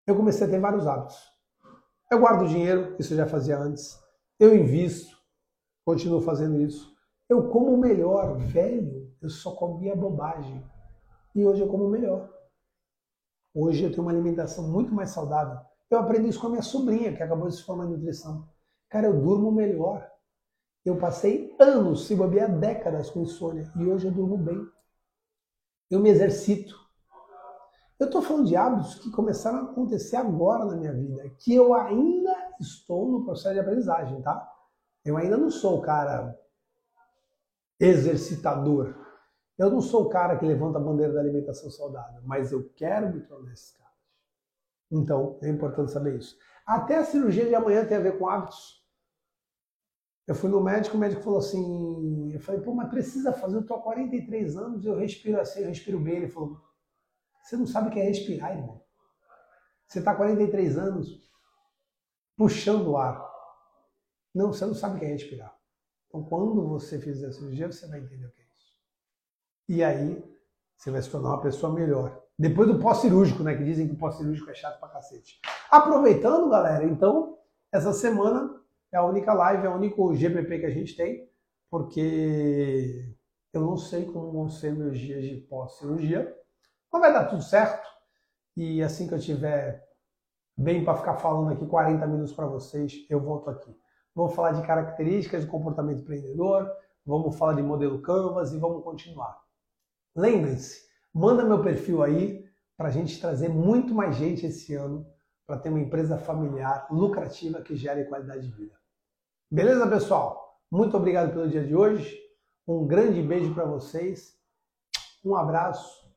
Eu 0.06 0.16
comecei 0.16 0.46
a 0.46 0.50
ter 0.50 0.60
vários 0.60 0.86
hábitos. 0.86 1.30
Eu 2.10 2.20
guardo 2.20 2.48
dinheiro, 2.48 2.96
isso 2.98 3.12
eu 3.12 3.18
já 3.18 3.26
fazia 3.26 3.58
antes. 3.58 4.00
Eu 4.38 4.54
invisto, 4.54 5.16
continuo 5.84 6.20
fazendo 6.20 6.60
isso. 6.60 6.94
Eu 7.28 7.48
como 7.48 7.76
melhor, 7.76 8.36
velho, 8.38 9.14
eu 9.20 9.30
só 9.30 9.54
comia 9.54 9.94
bobagem. 9.94 10.64
E 11.34 11.44
hoje 11.44 11.62
eu 11.62 11.68
como 11.68 11.88
melhor. 11.88 12.28
Hoje 13.54 13.84
eu 13.84 13.90
tenho 13.90 14.02
uma 14.02 14.10
alimentação 14.10 14.68
muito 14.68 14.92
mais 14.92 15.10
saudável. 15.10 15.58
Eu 15.90 15.98
aprendi 15.98 16.28
isso 16.28 16.40
com 16.40 16.46
a 16.46 16.50
minha 16.50 16.62
sobrinha, 16.62 17.14
que 17.14 17.22
acabou 17.22 17.48
de 17.48 17.56
se 17.56 17.64
formar 17.64 17.84
em 17.86 17.90
nutrição. 17.90 18.48
Cara, 18.88 19.06
eu 19.06 19.20
durmo 19.20 19.52
melhor. 19.52 20.08
Eu 20.84 20.96
passei 20.96 21.54
anos, 21.60 22.06
se 22.06 22.14
bobear 22.14 22.58
décadas 22.58 23.10
com 23.10 23.22
insônia, 23.22 23.70
e 23.76 23.84
hoje 23.84 24.06
eu 24.06 24.12
durmo 24.12 24.38
bem. 24.38 24.66
Eu 25.90 26.00
me 26.00 26.08
exercito. 26.08 26.78
Eu 27.98 28.06
estou 28.06 28.22
falando 28.22 28.46
de 28.46 28.56
hábitos 28.56 28.94
que 28.94 29.10
começaram 29.10 29.58
a 29.58 29.62
acontecer 29.70 30.16
agora 30.16 30.64
na 30.64 30.76
minha 30.76 30.92
vida, 30.92 31.28
que 31.38 31.54
eu 31.54 31.74
ainda 31.74 32.34
estou 32.58 33.10
no 33.10 33.24
processo 33.24 33.54
de 33.54 33.60
aprendizagem, 33.60 34.22
tá? 34.22 34.50
Eu 35.04 35.16
ainda 35.16 35.36
não 35.36 35.50
sou 35.50 35.78
o 35.78 35.82
cara 35.82 36.38
exercitador. 37.78 38.94
Eu 39.58 39.70
não 39.70 39.82
sou 39.82 40.04
o 40.04 40.08
cara 40.08 40.38
que 40.38 40.46
levanta 40.46 40.78
a 40.78 40.80
bandeira 40.80 41.12
da 41.12 41.20
alimentação 41.20 41.70
saudável, 41.70 42.22
mas 42.24 42.52
eu 42.52 42.70
quero 42.74 43.12
me 43.12 43.20
tornar 43.20 43.52
esse 43.52 43.76
cara. 43.76 43.90
Então, 44.90 45.38
é 45.42 45.50
importante 45.50 45.92
saber 45.92 46.18
isso. 46.18 46.38
Até 46.66 46.96
a 46.96 47.04
cirurgia 47.04 47.46
de 47.46 47.54
amanhã 47.54 47.84
tem 47.84 47.96
a 47.96 48.00
ver 48.00 48.18
com 48.18 48.28
hábitos. 48.28 48.82
Eu 50.26 50.34
fui 50.34 50.48
no 50.48 50.62
médico, 50.62 50.96
o 50.96 51.00
médico 51.00 51.22
falou 51.22 51.40
assim, 51.40 51.60
eu 52.34 52.40
falei, 52.40 52.60
pô, 52.60 52.74
mas 52.74 52.88
precisa 52.88 53.32
fazer, 53.32 53.56
eu 53.56 53.66
tô 53.66 53.74
há 53.74 53.82
43 53.82 54.56
anos, 54.56 54.84
eu 54.84 54.96
respiro 54.96 55.40
assim, 55.40 55.60
eu 55.60 55.68
respiro 55.68 55.98
bem. 55.98 56.16
Ele 56.16 56.28
falou, 56.28 56.60
você 57.42 57.56
não 57.56 57.66
sabe 57.66 57.88
o 57.88 57.90
que 57.90 58.00
é 58.00 58.04
respirar, 58.04 58.56
irmão. 58.56 58.82
Você 59.86 59.98
está 59.98 60.14
43 60.14 60.78
anos 60.78 61.20
puxando 62.36 62.88
o 62.88 62.96
ar. 62.96 63.28
Não, 64.34 64.52
você 64.52 64.64
não 64.64 64.74
sabe 64.74 64.96
o 64.96 64.98
que 64.98 65.04
é 65.04 65.08
respirar. 65.08 65.54
Então, 66.08 66.24
quando 66.24 66.66
você 66.68 66.98
fizer 66.98 67.26
a 67.26 67.32
cirurgia, 67.32 67.70
você 67.70 67.86
vai 67.86 68.00
entender 68.00 68.26
o 68.26 68.30
que 68.30 68.40
é 68.40 68.44
isso. 68.56 68.74
E 69.68 69.84
aí, 69.84 70.24
você 70.76 70.90
vai 70.90 71.02
se 71.02 71.10
tornar 71.10 71.30
uma 71.30 71.42
pessoa 71.42 71.72
melhor. 71.72 72.22
Depois 72.38 72.68
do 72.68 72.78
pós-cirúrgico, 72.78 73.42
né? 73.42 73.56
Que 73.56 73.64
dizem 73.64 73.86
que 73.86 73.94
o 73.94 73.98
pós-cirúrgico 73.98 74.50
é 74.50 74.54
chato 74.54 74.80
pra 74.80 74.88
cacete. 74.88 75.40
Aproveitando, 75.70 76.48
galera, 76.48 76.84
então, 76.84 77.38
essa 77.70 77.92
semana 77.92 78.60
é 78.92 78.96
a 78.96 79.04
única 79.04 79.32
live, 79.32 79.66
é 79.66 79.68
o 79.68 79.76
único 79.76 80.14
GPP 80.14 80.60
que 80.60 80.66
a 80.66 80.70
gente 80.70 80.96
tem, 80.96 81.29
porque 81.70 83.14
eu 83.52 83.60
não 83.60 83.76
sei 83.76 84.04
como 84.04 84.32
vão 84.32 84.48
ser 84.48 84.74
meus 84.74 84.98
dias 84.98 85.22
de 85.22 85.36
pós-cirurgia. 85.42 86.36
Mas 86.92 87.00
vai 87.00 87.12
dar 87.12 87.26
tudo 87.26 87.42
certo. 87.42 87.88
E 88.56 88.82
assim 88.82 89.06
que 89.06 89.14
eu 89.14 89.20
tiver 89.20 89.88
bem 90.56 90.84
para 90.84 90.96
ficar 90.96 91.16
falando 91.16 91.52
aqui 91.52 91.64
40 91.64 92.06
minutos 92.06 92.32
para 92.32 92.46
vocês, 92.46 93.06
eu 93.08 93.20
volto 93.20 93.48
aqui. 93.48 93.74
Vamos 94.14 94.34
falar 94.34 94.52
de 94.52 94.66
características 94.66 95.44
de 95.44 95.50
comportamento 95.50 96.02
empreendedor, 96.02 96.70
vamos 97.06 97.36
falar 97.38 97.54
de 97.54 97.62
modelo 97.62 98.02
Canvas 98.02 98.52
e 98.52 98.58
vamos 98.58 98.82
continuar. 98.82 99.40
Lembrem-se, 100.14 100.82
manda 101.14 101.44
meu 101.44 101.62
perfil 101.62 102.02
aí 102.02 102.44
para 102.76 102.88
a 102.88 102.90
gente 102.90 103.20
trazer 103.20 103.48
muito 103.48 103.94
mais 103.94 104.16
gente 104.16 104.44
esse 104.44 104.74
ano 104.74 105.06
para 105.46 105.58
ter 105.58 105.68
uma 105.68 105.80
empresa 105.80 106.18
familiar 106.18 106.86
lucrativa 106.90 107.62
que 107.62 107.76
gere 107.76 108.04
qualidade 108.04 108.48
de 108.48 108.52
vida. 108.52 108.74
Beleza, 109.50 109.86
pessoal? 109.86 110.49
Muito 110.70 110.96
obrigado 110.96 111.32
pelo 111.32 111.48
dia 111.48 111.64
de 111.64 111.74
hoje. 111.74 112.16
Um 112.66 112.86
grande 112.86 113.20
beijo 113.20 113.52
para 113.54 113.64
vocês. 113.64 114.38
Um 115.24 115.34
abraço 115.34 116.08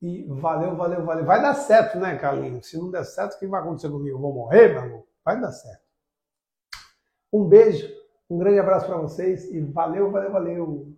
e 0.00 0.24
valeu, 0.28 0.76
valeu, 0.76 1.04
valeu. 1.04 1.24
Vai 1.24 1.42
dar 1.42 1.54
certo, 1.54 1.98
né, 1.98 2.16
Carlinhos? 2.16 2.68
Se 2.68 2.78
não 2.78 2.90
der 2.90 3.04
certo, 3.04 3.34
o 3.34 3.38
que 3.38 3.46
vai 3.46 3.60
acontecer 3.60 3.90
comigo? 3.90 4.16
Eu 4.16 4.20
vou 4.20 4.32
morrer, 4.32 4.68
meu 4.68 4.84
irmão? 4.84 5.04
Vai 5.24 5.40
dar 5.40 5.50
certo. 5.50 5.82
Um 7.32 7.46
beijo, 7.46 7.92
um 8.30 8.38
grande 8.38 8.60
abraço 8.60 8.86
para 8.86 8.98
vocês 8.98 9.44
e 9.52 9.60
valeu, 9.60 10.10
valeu, 10.10 10.30
valeu. 10.30 10.97